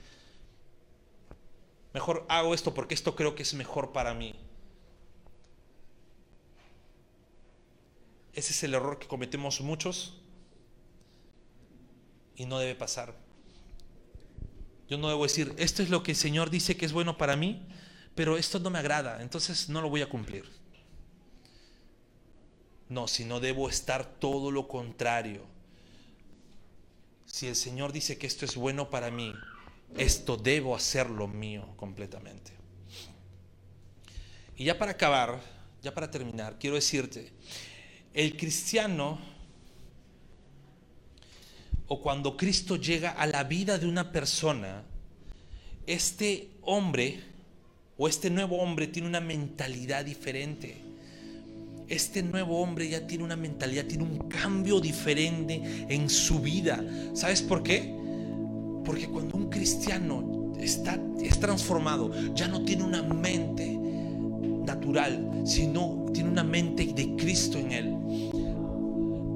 Mejor 1.94 2.26
hago 2.28 2.54
esto 2.54 2.74
porque 2.74 2.94
esto 2.94 3.14
creo 3.14 3.36
que 3.36 3.44
es 3.44 3.54
mejor 3.54 3.92
para 3.92 4.14
mí. 4.14 4.34
Ese 8.32 8.50
es 8.50 8.64
el 8.64 8.74
error 8.74 8.98
que 8.98 9.06
cometemos 9.06 9.60
muchos 9.60 10.20
y 12.34 12.46
no 12.46 12.58
debe 12.58 12.74
pasar. 12.74 13.14
Yo 14.88 14.98
no 14.98 15.08
debo 15.08 15.22
decir, 15.22 15.54
esto 15.56 15.84
es 15.84 15.88
lo 15.88 16.02
que 16.02 16.10
el 16.10 16.16
Señor 16.16 16.50
dice 16.50 16.76
que 16.76 16.84
es 16.84 16.92
bueno 16.92 17.16
para 17.16 17.36
mí, 17.36 17.64
pero 18.14 18.36
esto 18.36 18.58
no 18.58 18.70
me 18.70 18.78
agrada, 18.78 19.22
entonces 19.22 19.68
no 19.68 19.80
lo 19.80 19.88
voy 19.88 20.02
a 20.02 20.08
cumplir. 20.08 20.44
No, 22.88 23.08
sino 23.08 23.40
debo 23.40 23.68
estar 23.68 24.04
todo 24.04 24.50
lo 24.50 24.68
contrario. 24.68 25.46
Si 27.24 27.46
el 27.46 27.56
Señor 27.56 27.92
dice 27.92 28.18
que 28.18 28.26
esto 28.26 28.44
es 28.44 28.56
bueno 28.56 28.90
para 28.90 29.10
mí, 29.10 29.32
esto 29.96 30.36
debo 30.36 30.76
hacerlo 30.76 31.26
mío 31.26 31.66
completamente. 31.76 32.52
Y 34.56 34.64
ya 34.64 34.78
para 34.78 34.92
acabar, 34.92 35.40
ya 35.82 35.94
para 35.94 36.10
terminar, 36.10 36.58
quiero 36.58 36.76
decirte, 36.76 37.32
el 38.12 38.36
cristiano 38.36 39.18
o 41.88 42.00
cuando 42.00 42.36
Cristo 42.36 42.76
llega 42.76 43.10
a 43.10 43.26
la 43.26 43.44
vida 43.44 43.78
de 43.78 43.86
una 43.86 44.12
persona, 44.12 44.84
este 45.86 46.50
hombre 46.62 47.31
o 48.02 48.08
este 48.08 48.30
nuevo 48.30 48.56
hombre 48.56 48.88
tiene 48.88 49.06
una 49.06 49.20
mentalidad 49.20 50.04
diferente. 50.04 50.74
Este 51.86 52.20
nuevo 52.20 52.60
hombre 52.60 52.88
ya 52.88 53.06
tiene 53.06 53.22
una 53.22 53.36
mentalidad, 53.36 53.84
tiene 53.84 54.02
un 54.02 54.28
cambio 54.28 54.80
diferente 54.80 55.62
en 55.88 56.10
su 56.10 56.40
vida. 56.40 56.84
¿Sabes 57.14 57.42
por 57.42 57.62
qué? 57.62 57.94
Porque 58.84 59.06
cuando 59.06 59.36
un 59.36 59.48
cristiano 59.48 60.52
está, 60.58 60.98
es 61.22 61.38
transformado, 61.38 62.10
ya 62.34 62.48
no 62.48 62.64
tiene 62.64 62.82
una 62.82 63.04
mente 63.04 63.78
natural, 64.66 65.42
sino 65.44 66.06
tiene 66.12 66.28
una 66.28 66.42
mente 66.42 66.86
de 66.86 67.14
Cristo 67.14 67.56
en 67.56 67.70
él 67.70 68.31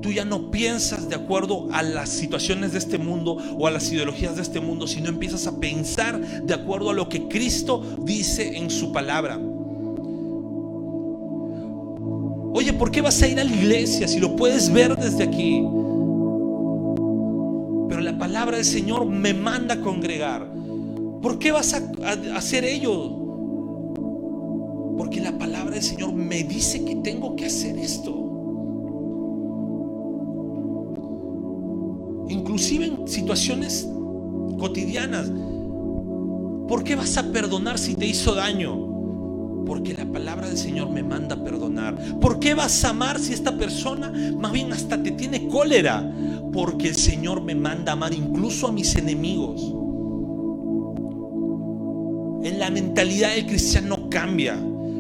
tú 0.06 0.12
ya 0.12 0.24
no 0.24 0.52
piensas 0.52 1.08
de 1.08 1.16
acuerdo 1.16 1.66
a 1.72 1.82
las 1.82 2.10
situaciones 2.10 2.70
de 2.70 2.78
este 2.78 2.96
mundo 2.96 3.38
o 3.58 3.66
a 3.66 3.72
las 3.72 3.90
ideologías 3.90 4.36
de 4.36 4.42
este 4.42 4.60
mundo, 4.60 4.86
sino 4.86 5.08
empiezas 5.08 5.48
a 5.48 5.58
pensar 5.58 6.20
de 6.20 6.54
acuerdo 6.54 6.90
a 6.90 6.94
lo 6.94 7.08
que 7.08 7.26
Cristo 7.26 7.82
dice 8.02 8.56
en 8.56 8.70
su 8.70 8.92
palabra. 8.92 9.36
Oye, 12.54 12.72
¿por 12.72 12.92
qué 12.92 13.00
vas 13.00 13.20
a 13.20 13.26
ir 13.26 13.40
a 13.40 13.42
la 13.42 13.52
iglesia 13.52 14.06
si 14.06 14.20
lo 14.20 14.36
puedes 14.36 14.72
ver 14.72 14.94
desde 14.96 15.24
aquí? 15.24 15.56
Pero 17.88 18.00
la 18.00 18.16
palabra 18.16 18.58
del 18.58 18.64
Señor 18.64 19.06
me 19.06 19.34
manda 19.34 19.74
a 19.74 19.80
congregar. 19.80 20.48
¿Por 21.20 21.40
qué 21.40 21.50
vas 21.50 21.74
a, 21.74 21.82
hacer 22.36 22.64
ello? 22.64 23.10
Porque 24.98 25.20
la 25.20 25.36
palabra 25.36 25.74
del 25.74 25.82
Señor 25.82 26.12
me 26.12 26.44
dice 26.44 26.84
que 26.84 26.94
tengo 26.94 27.34
que 27.34 27.46
hacer 27.46 27.76
esto. 27.76 28.25
Inclusive 32.28 32.86
en 32.86 33.08
situaciones 33.08 33.88
cotidianas. 34.58 35.30
¿Por 36.68 36.82
qué 36.82 36.96
vas 36.96 37.16
a 37.16 37.30
perdonar 37.30 37.78
si 37.78 37.94
te 37.94 38.06
hizo 38.06 38.34
daño? 38.34 39.64
Porque 39.66 39.94
la 39.94 40.04
palabra 40.04 40.48
del 40.48 40.56
Señor 40.58 40.90
me 40.90 41.02
manda 41.02 41.42
perdonar. 41.42 41.96
¿Por 42.20 42.38
qué 42.38 42.54
vas 42.54 42.84
a 42.84 42.90
amar 42.90 43.18
si 43.18 43.32
esta 43.32 43.56
persona 43.56 44.12
más 44.38 44.52
bien 44.52 44.72
hasta 44.72 45.02
te 45.02 45.12
tiene 45.12 45.48
cólera? 45.48 46.12
Porque 46.52 46.88
el 46.88 46.96
Señor 46.96 47.42
me 47.42 47.54
manda 47.54 47.92
amar 47.92 48.12
incluso 48.14 48.68
a 48.68 48.72
mis 48.72 48.94
enemigos. 48.96 49.60
En 52.44 52.58
la 52.58 52.70
mentalidad 52.70 53.34
del 53.34 53.46
cristiano 53.46 54.08
cambia 54.08 54.56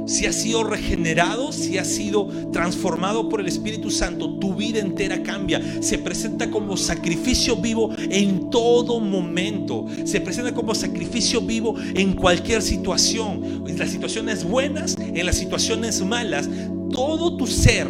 si 0.06 0.26
has 0.26 0.36
sido 0.36 0.64
regenerado, 0.64 1.52
si 1.52 1.78
has 1.78 1.88
sido 1.88 2.28
transformado 2.52 3.28
por 3.28 3.40
el 3.40 3.48
Espíritu 3.48 3.90
Santo, 3.90 4.38
tu 4.38 4.54
vida 4.54 4.78
entera 4.78 5.22
cambia. 5.22 5.60
Se 5.82 5.98
presenta 5.98 6.50
como 6.50 6.76
sacrificio 6.76 7.56
vivo 7.56 7.90
en 7.98 8.48
todo 8.50 9.00
momento. 9.00 9.86
Se 10.04 10.20
presenta 10.20 10.54
como 10.54 10.74
sacrificio 10.74 11.40
vivo 11.40 11.74
en 11.94 12.14
cualquier 12.14 12.62
situación. 12.62 13.64
En 13.66 13.78
las 13.78 13.90
situaciones 13.90 14.44
buenas, 14.44 14.96
en 14.98 15.26
las 15.26 15.36
situaciones 15.36 16.00
malas. 16.02 16.48
Todo 16.92 17.36
tu 17.36 17.46
ser 17.46 17.88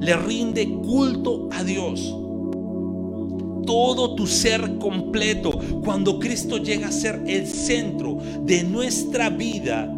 le 0.00 0.16
rinde 0.16 0.68
culto 0.68 1.48
a 1.52 1.62
Dios 1.62 2.16
todo 3.64 4.16
tu 4.16 4.26
ser 4.26 4.78
completo. 4.78 5.52
Cuando 5.84 6.18
Cristo 6.18 6.58
llega 6.58 6.88
a 6.88 6.92
ser 6.92 7.22
el 7.28 7.46
centro 7.46 8.18
de 8.44 8.64
nuestra 8.64 9.30
vida, 9.30 9.88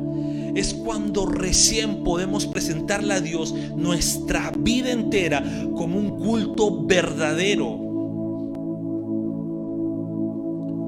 es 0.54 0.74
cuando 0.74 1.26
recién 1.26 2.04
podemos 2.04 2.46
presentarle 2.46 3.14
a 3.14 3.20
Dios 3.20 3.54
nuestra 3.76 4.52
vida 4.56 4.90
entera 4.90 5.42
como 5.74 5.98
un 5.98 6.10
culto 6.18 6.84
verdadero. 6.84 7.80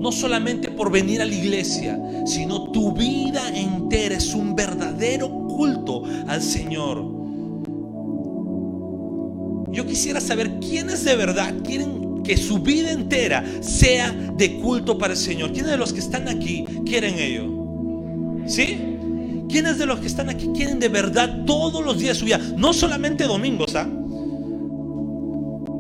No 0.00 0.12
solamente 0.12 0.70
por 0.70 0.90
venir 0.90 1.20
a 1.20 1.24
la 1.24 1.34
iglesia, 1.34 2.00
sino 2.26 2.70
tu 2.70 2.92
vida 2.92 3.48
entera 3.56 4.16
es 4.16 4.34
un 4.34 4.54
verdadero 4.54 5.28
culto 5.48 6.02
al 6.28 6.42
Señor. 6.42 7.16
Yo 9.72 9.84
quisiera 9.84 10.20
saber 10.20 10.58
quiénes 10.60 11.04
de 11.04 11.16
verdad 11.16 11.54
quieren 11.64 12.22
que 12.22 12.36
su 12.36 12.60
vida 12.60 12.92
entera 12.92 13.44
sea 13.60 14.10
de 14.12 14.58
culto 14.58 14.98
para 14.98 15.14
el 15.14 15.18
Señor. 15.18 15.52
¿Quiénes 15.52 15.70
de 15.70 15.76
los 15.76 15.92
que 15.92 16.00
están 16.00 16.28
aquí 16.28 16.64
quieren 16.84 17.18
ello? 17.18 17.44
¿Sí? 18.46 18.95
¿Quiénes 19.48 19.78
de 19.78 19.86
los 19.86 20.00
que 20.00 20.06
están 20.06 20.28
aquí 20.28 20.48
quieren 20.54 20.78
de 20.78 20.88
verdad 20.88 21.44
todos 21.46 21.84
los 21.84 21.98
días 21.98 22.16
de 22.16 22.20
su 22.20 22.24
vida? 22.24 22.40
No 22.56 22.72
solamente 22.72 23.24
domingos, 23.24 23.74
¿ah? 23.74 23.88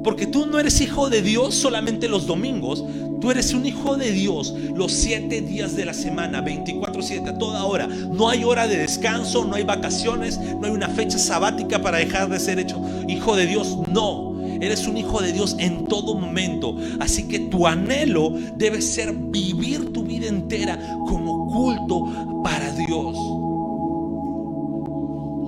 Porque 0.04 0.26
tú 0.26 0.46
no 0.46 0.60
eres 0.60 0.80
hijo 0.80 1.10
de 1.10 1.20
Dios 1.20 1.54
solamente 1.54 2.08
los 2.08 2.28
domingos, 2.28 2.84
tú 3.20 3.32
eres 3.32 3.52
un 3.54 3.66
hijo 3.66 3.96
de 3.96 4.12
Dios 4.12 4.54
los 4.76 4.92
siete 4.92 5.40
días 5.40 5.74
de 5.74 5.84
la 5.84 5.94
semana, 5.94 6.42
24/7, 6.42 7.30
a 7.30 7.38
toda 7.38 7.64
hora. 7.64 7.88
No 7.88 8.28
hay 8.28 8.44
hora 8.44 8.68
de 8.68 8.76
descanso, 8.76 9.44
no 9.44 9.56
hay 9.56 9.64
vacaciones, 9.64 10.38
no 10.38 10.64
hay 10.64 10.70
una 10.70 10.88
fecha 10.88 11.18
sabática 11.18 11.82
para 11.82 11.98
dejar 11.98 12.28
de 12.28 12.38
ser 12.38 12.60
hecho 12.60 12.80
hijo 13.08 13.34
de 13.34 13.46
Dios. 13.46 13.78
No, 13.88 14.40
eres 14.60 14.86
un 14.86 14.96
hijo 14.96 15.20
de 15.20 15.32
Dios 15.32 15.56
en 15.58 15.86
todo 15.86 16.14
momento. 16.14 16.76
Así 17.00 17.24
que 17.24 17.40
tu 17.40 17.66
anhelo 17.66 18.32
debe 18.56 18.80
ser 18.82 19.12
vivir 19.12 19.92
tu 19.92 20.04
vida 20.04 20.28
entera 20.28 20.78
como 21.08 21.48
culto 21.48 22.42
para 22.44 22.70
Dios. 22.70 23.16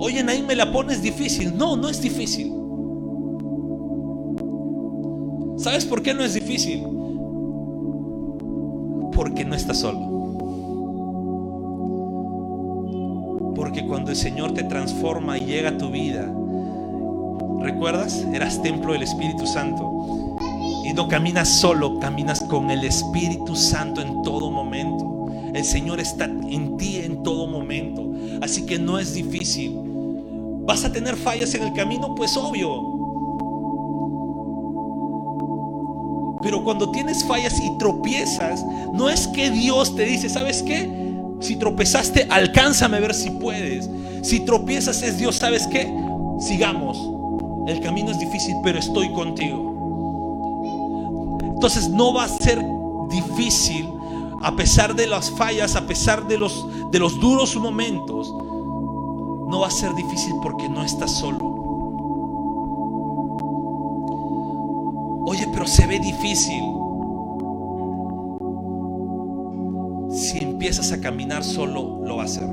Oye, 0.01 0.23
Naim, 0.23 0.45
me 0.45 0.55
la 0.55 0.71
pones 0.71 1.01
difícil. 1.01 1.57
No, 1.57 1.75
no 1.75 1.89
es 1.89 2.01
difícil. 2.01 2.53
¿Sabes 5.57 5.85
por 5.85 6.01
qué 6.01 6.13
no 6.13 6.23
es 6.23 6.33
difícil? 6.35 6.87
Porque 9.13 9.43
no 9.43 9.55
estás 9.55 9.79
solo. 9.79 9.99
Porque 13.55 13.85
cuando 13.85 14.11
el 14.11 14.15
Señor 14.15 14.53
te 14.53 14.63
transforma 14.63 15.37
y 15.37 15.41
llega 15.45 15.71
a 15.71 15.77
tu 15.77 15.91
vida, 15.91 16.33
¿recuerdas? 17.59 18.25
Eras 18.33 18.61
templo 18.61 18.93
del 18.93 19.03
Espíritu 19.03 19.45
Santo. 19.45 20.37
Y 20.85 20.93
no 20.93 21.09
caminas 21.09 21.49
solo, 21.49 21.99
caminas 21.99 22.39
con 22.39 22.71
el 22.71 22.85
Espíritu 22.85 23.53
Santo 23.53 24.01
en 24.01 24.21
todo 24.21 24.49
momento. 24.49 25.27
El 25.53 25.65
Señor 25.65 25.99
está 25.99 26.23
en 26.23 26.77
ti 26.77 27.01
en 27.03 27.21
todo 27.21 27.47
momento. 27.47 28.13
Así 28.41 28.65
que 28.65 28.79
no 28.79 28.97
es 28.97 29.13
difícil. 29.13 29.88
¿Vas 30.65 30.85
a 30.85 30.91
tener 30.91 31.15
fallas 31.15 31.53
en 31.53 31.63
el 31.63 31.73
camino? 31.73 32.15
Pues 32.15 32.35
obvio. 32.37 32.99
Pero 36.41 36.63
cuando 36.63 36.91
tienes 36.91 37.23
fallas 37.25 37.59
y 37.59 37.77
tropiezas, 37.77 38.65
no 38.93 39.09
es 39.09 39.27
que 39.27 39.49
Dios 39.51 39.95
te 39.95 40.05
dice, 40.05 40.29
¿sabes 40.29 40.63
qué? 40.63 40.89
Si 41.41 41.55
tropezaste, 41.57 42.27
alcánzame 42.29 42.97
a 42.97 42.99
ver 43.01 43.13
si 43.13 43.29
puedes. 43.31 43.89
Si 44.21 44.41
tropiezas 44.41 45.01
es 45.01 45.17
Dios, 45.17 45.35
¿sabes 45.37 45.67
qué? 45.67 45.93
Sigamos. 46.39 46.97
El 47.67 47.81
camino 47.81 48.11
es 48.11 48.19
difícil, 48.19 48.55
pero 48.63 48.79
estoy 48.79 49.11
contigo. 49.13 49.69
Entonces 51.43 51.89
no 51.89 52.13
va 52.13 52.23
a 52.23 52.29
ser 52.29 52.63
difícil 53.09 53.89
a 54.41 54.55
pesar 54.55 54.95
de 54.95 55.07
las 55.07 55.29
fallas, 55.31 55.75
a 55.75 55.85
pesar 55.85 56.25
de 56.27 56.37
los, 56.37 56.65
de 56.91 56.99
los 56.99 57.19
duros 57.19 57.55
momentos. 57.57 58.33
No 59.49 59.61
va 59.61 59.67
a 59.67 59.71
ser 59.71 59.93
difícil 59.95 60.35
porque 60.43 60.69
no 60.69 60.83
estás 60.83 61.11
solo. 61.11 61.39
Oye, 65.25 65.47
pero 65.51 65.65
se 65.65 65.87
ve 65.87 65.99
difícil. 65.99 66.63
Si 70.11 70.37
empiezas 70.37 70.91
a 70.91 71.01
caminar 71.01 71.43
solo, 71.43 71.99
lo 72.05 72.17
va 72.17 72.23
a 72.23 72.25
hacer. 72.25 72.47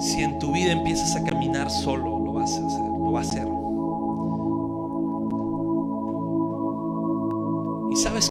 Si 0.00 0.22
en 0.22 0.38
tu 0.38 0.52
vida 0.52 0.72
empiezas 0.72 1.16
a 1.16 1.24
caminar 1.24 1.70
solo, 1.70 2.18
lo 2.18 2.32
vas 2.34 2.52
a 2.52 2.66
hacer, 2.66 2.80
lo 2.80 3.12
va 3.12 3.20
a 3.20 3.22
hacer. 3.22 3.48
¿Y 7.90 7.96
sabes 7.96 8.29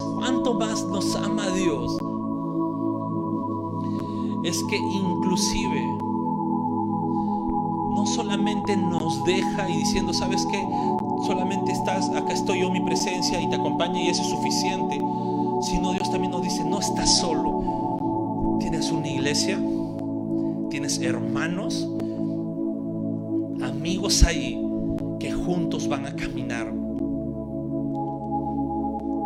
Es 4.59 4.65
que 4.65 4.75
inclusive 4.75 5.85
no 7.95 8.05
solamente 8.05 8.75
nos 8.75 9.23
deja 9.23 9.69
y 9.69 9.77
diciendo, 9.77 10.13
¿sabes 10.13 10.45
qué? 10.51 10.61
Solamente 11.25 11.71
estás, 11.71 12.09
acá 12.09 12.33
estoy 12.33 12.59
yo, 12.59 12.69
mi 12.69 12.81
presencia, 12.81 13.39
y 13.39 13.49
te 13.49 13.55
acompaña 13.55 14.01
y 14.01 14.09
eso 14.09 14.21
es 14.21 14.27
suficiente. 14.27 14.99
Sino 15.61 15.93
Dios 15.93 16.11
también 16.11 16.31
nos 16.31 16.41
dice, 16.41 16.65
no 16.65 16.79
estás 16.79 17.19
solo. 17.19 18.57
Tienes 18.59 18.91
una 18.91 19.07
iglesia, 19.07 19.57
tienes 20.69 20.99
hermanos, 20.99 21.89
amigos 23.63 24.25
ahí 24.25 24.61
que 25.21 25.31
juntos 25.31 25.87
van 25.87 26.05
a 26.05 26.13
caminar. 26.17 26.73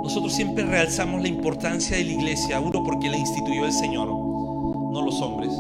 Nosotros 0.04 0.32
siempre 0.32 0.64
realzamos 0.64 1.24
la 1.24 1.28
importancia 1.28 1.98
de 1.98 2.04
la 2.04 2.12
iglesia, 2.12 2.60
uno 2.60 2.84
porque 2.84 3.10
la 3.10 3.18
instituyó 3.18 3.66
el 3.66 3.74
Señor, 3.74 4.23
no 4.94 5.02
los 5.02 5.22
hombres 5.22 5.52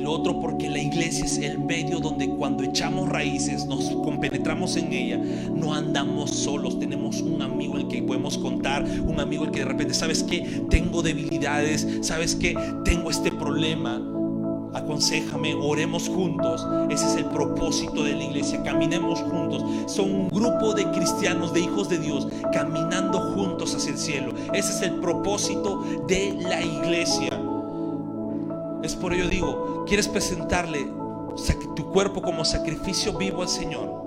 lo 0.00 0.12
otro 0.12 0.40
porque 0.40 0.68
la 0.68 0.78
iglesia 0.78 1.24
es 1.24 1.38
el 1.38 1.58
medio 1.58 2.00
donde 2.00 2.28
cuando 2.28 2.64
echamos 2.64 3.08
raíces, 3.08 3.66
nos 3.66 3.90
compenetramos 3.90 4.76
en 4.76 4.92
ella, 4.92 5.20
no 5.54 5.74
andamos 5.74 6.30
solos, 6.30 6.78
tenemos 6.78 7.20
un 7.20 7.42
amigo 7.42 7.76
el 7.76 7.88
que 7.88 8.02
podemos 8.02 8.38
contar, 8.38 8.84
un 9.06 9.20
amigo 9.20 9.44
el 9.44 9.50
que 9.50 9.60
de 9.60 9.66
repente, 9.66 9.94
¿sabes 9.94 10.22
que 10.22 10.40
Tengo 10.70 11.02
debilidades, 11.02 11.86
¿sabes 12.02 12.34
que 12.34 12.56
Tengo 12.84 13.10
este 13.10 13.30
problema. 13.30 14.02
Aconsejame, 14.72 15.52
oremos 15.54 16.08
juntos. 16.08 16.64
Ese 16.90 17.04
es 17.04 17.16
el 17.16 17.24
propósito 17.24 18.04
de 18.04 18.12
la 18.12 18.22
iglesia. 18.22 18.62
Caminemos 18.62 19.18
juntos. 19.20 19.64
Son 19.90 20.08
un 20.08 20.28
grupo 20.28 20.74
de 20.74 20.88
cristianos, 20.92 21.52
de 21.52 21.60
hijos 21.60 21.88
de 21.88 21.98
Dios, 21.98 22.28
caminando 22.52 23.18
juntos 23.34 23.74
hacia 23.74 23.90
el 23.90 23.98
cielo. 23.98 24.32
Ese 24.52 24.72
es 24.72 24.82
el 24.82 25.00
propósito 25.00 25.82
de 26.06 26.38
la 26.40 26.62
iglesia. 26.62 27.29
Es 28.82 28.96
por 28.96 29.12
ello 29.12 29.28
digo, 29.28 29.84
¿quieres 29.86 30.08
presentarle 30.08 30.86
tu 31.76 31.90
cuerpo 31.90 32.22
como 32.22 32.44
sacrificio 32.44 33.16
vivo 33.16 33.42
al 33.42 33.48
Señor? 33.48 34.06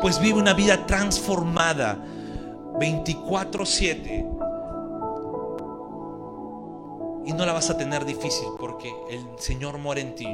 Pues 0.00 0.20
vive 0.20 0.38
una 0.38 0.54
vida 0.54 0.86
transformada 0.86 1.98
24/7 2.78 4.26
y 7.26 7.32
no 7.32 7.44
la 7.44 7.52
vas 7.52 7.68
a 7.70 7.76
tener 7.76 8.04
difícil 8.04 8.48
porque 8.58 8.90
el 9.10 9.26
Señor 9.38 9.78
mora 9.78 10.00
en 10.00 10.14
ti 10.14 10.28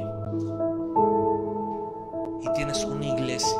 y 2.41 2.53
tienes 2.53 2.85
una 2.85 3.05
iglesia 3.05 3.57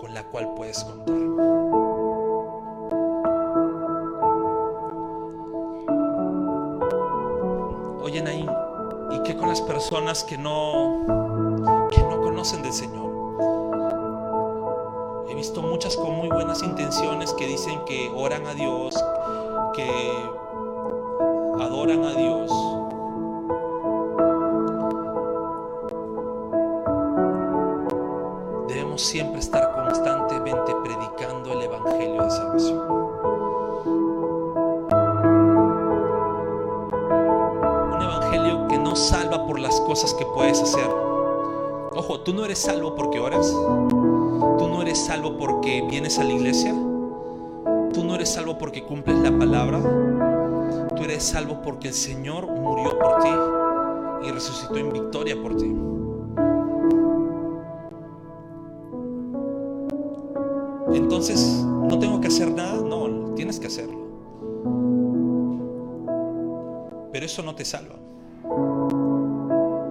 con 0.00 0.12
la 0.12 0.24
cual 0.24 0.52
puedes 0.54 0.84
contar. 0.84 1.89
Personas 9.58 10.22
que 10.22 10.38
no, 10.38 11.88
que 11.90 12.00
no 12.02 12.20
conocen 12.20 12.62
del 12.62 12.72
Señor. 12.72 13.10
He 15.28 15.34
visto 15.34 15.62
muchas 15.62 15.96
con 15.96 16.14
muy 16.14 16.28
buenas 16.28 16.62
intenciones 16.62 17.32
que 17.32 17.46
dicen 17.46 17.80
que 17.86 18.12
oran 18.14 18.46
a 18.46 18.54
Dios, 18.54 18.94
que 19.74 19.90
adoran 21.60 22.04
a 22.04 22.14
Dios. 22.14 22.50
Debemos 28.68 29.00
siempre 29.02 29.40
estar 29.40 29.72
constantemente 29.72 30.19
Tú 42.24 42.34
no 42.34 42.44
eres 42.44 42.58
salvo 42.58 42.94
porque 42.94 43.18
oras. 43.18 43.50
Tú 43.50 44.68
no 44.68 44.82
eres 44.82 44.98
salvo 44.98 45.38
porque 45.38 45.82
vienes 45.88 46.18
a 46.18 46.24
la 46.24 46.32
iglesia. 46.32 46.74
Tú 47.94 48.04
no 48.04 48.14
eres 48.14 48.28
salvo 48.28 48.58
porque 48.58 48.84
cumples 48.84 49.18
la 49.20 49.36
palabra. 49.36 49.80
Tú 50.94 51.02
eres 51.02 51.22
salvo 51.22 51.62
porque 51.62 51.88
el 51.88 51.94
Señor 51.94 52.46
murió 52.46 52.98
por 52.98 53.22
ti 53.22 53.30
y 54.28 54.30
resucitó 54.30 54.76
en 54.76 54.92
victoria 54.92 55.40
por 55.40 55.56
ti. 55.56 55.74
Entonces, 60.92 61.64
¿no 61.64 61.98
tengo 61.98 62.20
que 62.20 62.28
hacer 62.28 62.52
nada? 62.52 62.82
No, 62.82 63.34
tienes 63.34 63.58
que 63.58 63.68
hacerlo. 63.68 63.98
Pero 67.12 67.24
eso 67.24 67.42
no 67.42 67.54
te 67.54 67.64
salva 67.64 67.96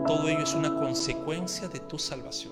todo 0.10 0.28
ello 0.28 0.42
es 0.42 0.56
una 0.56 0.76
consecuencia 0.76 1.68
de 1.68 1.80
tu 1.82 2.00
salvación. 2.00 2.52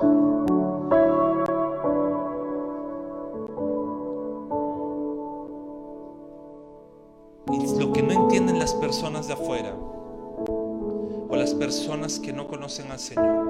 Y 7.51 7.79
lo 7.79 7.91
que 7.93 8.03
no 8.03 8.11
entienden 8.11 8.59
las 8.59 8.75
personas 8.75 9.25
de 9.25 9.33
afuera 9.33 9.73
o 9.73 11.35
las 11.35 11.55
personas 11.55 12.19
que 12.19 12.31
no 12.31 12.47
conocen 12.47 12.91
al 12.91 12.99
Señor, 12.99 13.43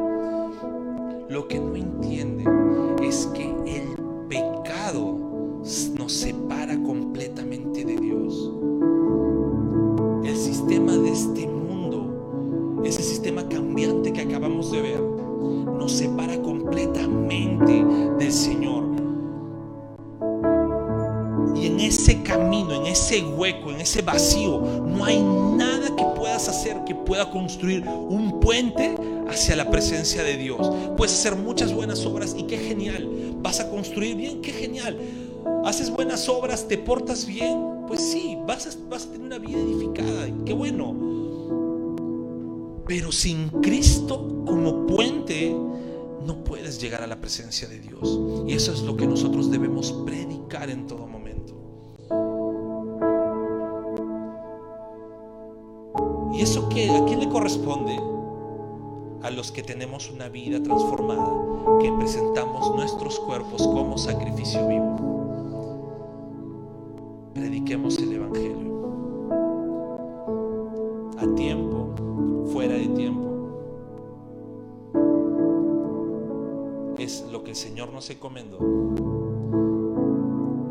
lo 1.27 1.49
que 1.49 1.59
no 1.59 1.75
entienden 1.75 2.95
es 3.03 3.27
que 3.35 3.46
construir 27.29 27.87
un 27.87 28.39
puente 28.39 28.95
hacia 29.27 29.55
la 29.55 29.69
presencia 29.69 30.23
de 30.23 30.37
Dios. 30.37 30.71
Puedes 30.95 31.13
hacer 31.13 31.35
muchas 31.35 31.73
buenas 31.73 32.05
obras 32.05 32.35
y 32.37 32.43
qué 32.43 32.57
genial. 32.57 33.35
Vas 33.41 33.59
a 33.59 33.69
construir 33.69 34.15
bien, 34.15 34.41
qué 34.41 34.51
genial. 34.51 34.97
Haces 35.65 35.89
buenas 35.89 36.27
obras, 36.29 36.67
te 36.67 36.77
portas 36.77 37.25
bien, 37.25 37.57
pues 37.87 38.01
sí, 38.01 38.37
vas 38.45 38.67
a, 38.67 38.89
vas 38.89 39.05
a 39.05 39.11
tener 39.11 39.27
una 39.27 39.39
vida 39.39 39.59
edificada. 39.59 40.27
Qué 40.45 40.53
bueno. 40.53 40.95
Pero 42.85 43.11
sin 43.11 43.49
Cristo 43.61 44.43
como 44.45 44.85
puente 44.85 45.53
no 46.25 46.43
puedes 46.43 46.79
llegar 46.79 47.01
a 47.01 47.07
la 47.07 47.19
presencia 47.19 47.67
de 47.67 47.79
Dios. 47.79 48.19
Y 48.47 48.53
eso 48.53 48.73
es 48.73 48.81
lo 48.81 48.95
que 48.95 49.07
nosotros 49.07 49.51
debemos 49.51 49.91
predicar 50.05 50.69
en 50.69 50.87
todo 50.87 50.99
momento. 50.99 51.16
¿Y 56.37 56.41
eso 56.41 56.69
qué? 56.69 56.91
¿A 56.91 57.03
quién 57.05 57.19
le 57.19 57.27
corresponde? 57.29 57.99
A 59.23 59.31
los 59.31 59.51
que 59.51 59.63
tenemos 59.63 60.11
una 60.11 60.29
vida 60.29 60.61
transformada, 60.61 61.33
que 61.81 61.91
presentamos 61.93 62.75
nuestros 62.75 63.19
cuerpos 63.21 63.63
como 63.63 63.97
sacrificio 63.97 64.67
vivo. 64.67 64.95
Prediquemos 67.33 67.97
el 67.97 68.13
Evangelio. 68.13 68.67
A 71.17 71.25
tiempo, 71.33 71.95
fuera 72.53 72.75
de 72.75 72.87
tiempo. 72.89 73.27
Es 76.99 77.25
lo 77.31 77.43
que 77.43 77.49
el 77.49 77.55
Señor 77.55 77.91
nos 77.91 78.11
encomendó 78.11 78.59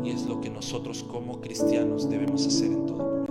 y 0.01 0.11
es 0.11 0.25
lo 0.27 0.39
que 0.39 0.49
nosotros 0.49 1.03
como 1.03 1.41
cristianos 1.41 2.09
debemos 2.09 2.47
hacer 2.47 2.71
en 2.71 2.85
todo 2.85 2.97
momento. 2.99 3.26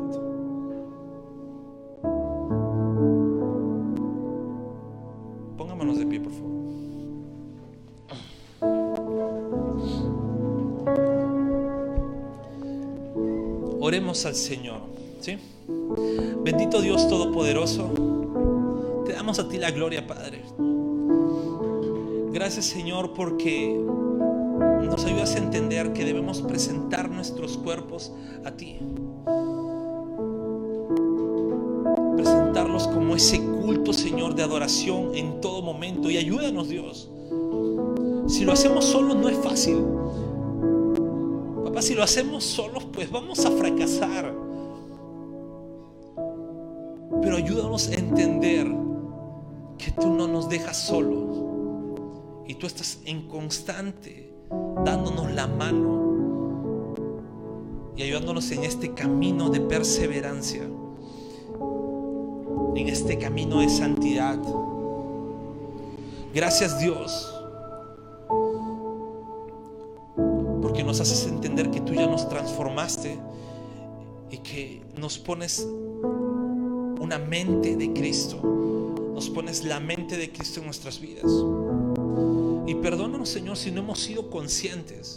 Al 14.25 14.35
Señor, 14.35 14.81
¿sí? 15.21 15.37
Bendito 16.43 16.81
Dios 16.81 17.07
Todopoderoso, 17.07 19.03
te 19.05 19.13
damos 19.13 19.39
a 19.39 19.47
ti 19.47 19.59
la 19.59 19.71
gloria, 19.71 20.07
Padre. 20.07 20.43
Gracias, 22.33 22.65
Señor, 22.65 23.13
porque 23.13 23.79
nos 23.79 25.05
ayudas 25.05 25.35
a 25.35 25.39
entender 25.39 25.93
que 25.93 26.07
debemos 26.07 26.41
presentar 26.41 27.11
nuestros 27.11 27.59
cuerpos 27.59 28.11
a 28.47 28.53
ti. 28.53 28.79
Presentarlos 32.17 32.89
como 32.89 33.17
ese 33.17 33.39
culto, 33.39 33.93
Señor, 33.93 34.35
de 34.35 34.45
adoración 34.45 35.15
en 35.15 35.43
todo 35.43 35.61
momento. 35.61 36.11
Y 36.11 36.17
ayúdanos, 36.17 36.71
Dios. 36.71 37.11
Si 38.29 38.47
lo 38.47 38.53
hacemos 38.53 38.87
solos 38.87 39.17
no 39.17 39.29
es 39.29 39.37
fácil. 39.37 39.77
Si 41.81 41.95
lo 41.95 42.03
hacemos 42.03 42.45
solos, 42.45 42.85
pues 42.93 43.11
vamos 43.11 43.45
a 43.45 43.51
fracasar. 43.51 44.35
Pero 47.23 47.37
ayúdanos 47.37 47.89
a 47.89 47.95
entender 47.95 48.67
que 49.79 49.93
tú 49.93 50.09
no 50.09 50.27
nos 50.27 50.49
dejas 50.49 50.77
solos. 50.77 51.45
Y 52.49 52.55
tú 52.55 52.67
estás 52.67 53.01
en 53.05 53.29
constante 53.29 54.33
dándonos 54.85 55.33
la 55.33 55.47
mano 55.47 56.07
y 57.97 58.03
ayudándonos 58.03 58.51
en 58.51 58.65
este 58.65 58.93
camino 58.93 59.49
de 59.49 59.61
perseverancia, 59.61 60.63
en 62.75 62.89
este 62.89 63.19
camino 63.19 63.61
de 63.61 63.69
santidad. 63.69 64.39
Gracias 66.35 66.79
Dios, 66.79 67.36
haces 71.01 71.27
entender 71.27 71.71
que 71.71 71.81
tú 71.81 71.95
ya 71.95 72.07
nos 72.07 72.29
transformaste 72.29 73.19
y 74.31 74.39
que 74.39 74.83
nos 74.97 75.19
pones 75.19 75.67
una 77.01 77.19
mente 77.19 77.77
de 77.77 77.93
Cristo, 77.93 78.41
nos 79.15 79.31
pones 79.31 79.65
la 79.65 79.81
mente 79.81 80.17
de 80.17 80.31
Cristo 80.31 80.61
en 80.61 80.67
nuestras 80.67 81.01
vidas. 81.01 81.31
Y 82.67 82.75
perdónanos, 82.75 83.29
Señor, 83.29 83.57
si 83.57 83.71
no 83.71 83.81
hemos 83.81 84.01
sido 84.01 84.29
conscientes. 84.29 85.17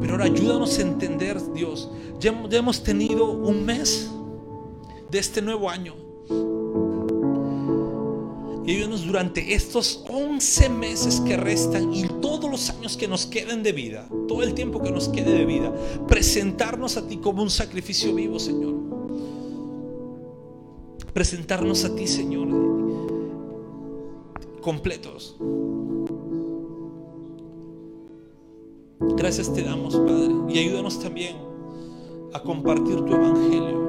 Pero 0.00 0.12
ahora 0.12 0.26
ayúdanos 0.26 0.78
a 0.78 0.82
entender, 0.82 1.40
Dios. 1.52 1.90
Ya, 2.20 2.30
hemos 2.52 2.82
tenido 2.84 3.30
un 3.32 3.64
mes 3.64 4.08
de 5.10 5.18
este 5.18 5.42
nuevo 5.42 5.68
año. 5.68 5.94
Y 8.68 8.72
ayúdanos 8.72 9.06
durante 9.06 9.54
estos 9.54 10.04
11 10.10 10.68
meses 10.68 11.22
que 11.22 11.38
restan 11.38 11.90
y 11.94 12.06
todos 12.20 12.50
los 12.50 12.68
años 12.68 12.98
que 12.98 13.08
nos 13.08 13.24
queden 13.24 13.62
de 13.62 13.72
vida, 13.72 14.06
todo 14.28 14.42
el 14.42 14.52
tiempo 14.52 14.82
que 14.82 14.90
nos 14.90 15.08
quede 15.08 15.38
de 15.38 15.46
vida, 15.46 15.72
presentarnos 16.06 16.98
a 16.98 17.08
ti 17.08 17.16
como 17.16 17.42
un 17.42 17.48
sacrificio 17.48 18.14
vivo, 18.14 18.38
Señor. 18.38 18.74
Presentarnos 21.14 21.86
a 21.86 21.94
ti, 21.94 22.06
Señor, 22.06 22.48
completos. 24.60 25.38
Gracias 29.16 29.50
te 29.50 29.62
damos, 29.62 29.96
Padre. 29.96 30.34
Y 30.50 30.58
ayúdanos 30.58 31.00
también 31.00 31.38
a 32.34 32.42
compartir 32.42 32.96
tu 32.96 33.14
evangelio. 33.14 33.87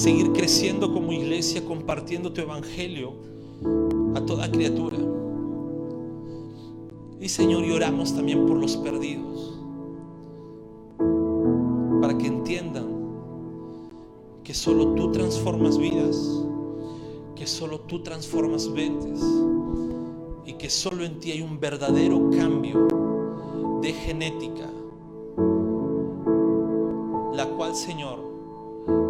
Seguir 0.00 0.32
creciendo 0.32 0.94
como 0.94 1.12
iglesia, 1.12 1.62
compartiendo 1.62 2.32
tu 2.32 2.40
evangelio 2.40 3.12
a 4.14 4.24
toda 4.24 4.50
criatura. 4.50 4.96
Y 7.20 7.28
Señor, 7.28 7.66
y 7.66 7.72
oramos 7.72 8.14
también 8.14 8.46
por 8.46 8.56
los 8.56 8.78
perdidos, 8.78 9.58
para 12.00 12.16
que 12.16 12.28
entiendan 12.28 12.86
que 14.42 14.54
solo 14.54 14.94
tú 14.94 15.12
transformas 15.12 15.76
vidas, 15.76 16.46
que 17.36 17.46
solo 17.46 17.80
tú 17.80 18.02
transformas 18.02 18.68
mentes 18.68 19.22
y 20.46 20.54
que 20.54 20.70
solo 20.70 21.04
en 21.04 21.20
ti 21.20 21.32
hay 21.32 21.42
un 21.42 21.60
verdadero 21.60 22.30
cambio 22.30 22.88
de 23.82 23.92
genética, 23.92 24.70
la 27.34 27.44
cual, 27.54 27.74
Señor, 27.74 28.29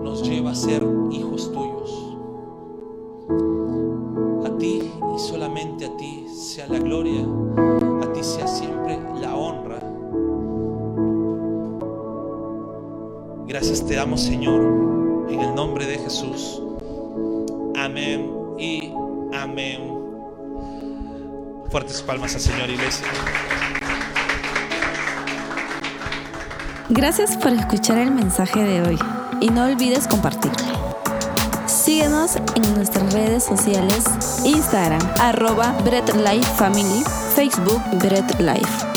nos 0.03 0.23
lleva 0.23 0.51
a 0.51 0.55
ser 0.55 0.83
hijos 1.11 1.53
tuyos. 1.53 2.17
A 4.45 4.59
ti 4.59 4.91
y 5.15 5.19
solamente 5.19 5.87
a 5.87 5.97
ti 5.97 6.27
sea 6.29 6.67
la 6.69 6.79
gloria, 6.79 7.23
a 8.03 8.13
ti 8.13 8.23
sea 8.23 8.47
siempre 8.47 8.99
la 9.21 9.35
honra. 9.35 9.81
Gracias 13.47 13.85
te 13.87 13.95
damos, 13.95 14.21
Señor, 14.23 15.27
en 15.29 15.41
el 15.41 15.55
nombre 15.55 15.87
de 15.87 15.99
Jesús. 15.99 16.63
Amén 17.77 18.31
y 18.59 18.93
amén. 19.33 19.95
Fuertes 21.71 22.03
palmas 22.03 22.35
al 22.35 22.41
Señor, 22.41 22.69
iglesia. 22.69 23.07
Gracias 26.89 27.37
por 27.37 27.53
escuchar 27.53 27.99
el 27.99 28.11
mensaje 28.11 28.65
de 28.65 28.83
hoy 28.83 28.99
y 29.41 29.49
no 29.51 29.65
olvides 29.65 30.07
compartirlo. 30.07 30.81
Síguenos 31.67 32.37
en 32.37 32.75
nuestras 32.75 33.13
redes 33.13 33.45
sociales, 33.45 34.05
Instagram, 34.45 35.01
arroba 35.21 35.73
Bread 35.85 36.15
Life 36.15 36.49
Family, 36.57 37.03
Facebook 37.35 37.83
Bread 37.99 38.41
Life. 38.41 38.90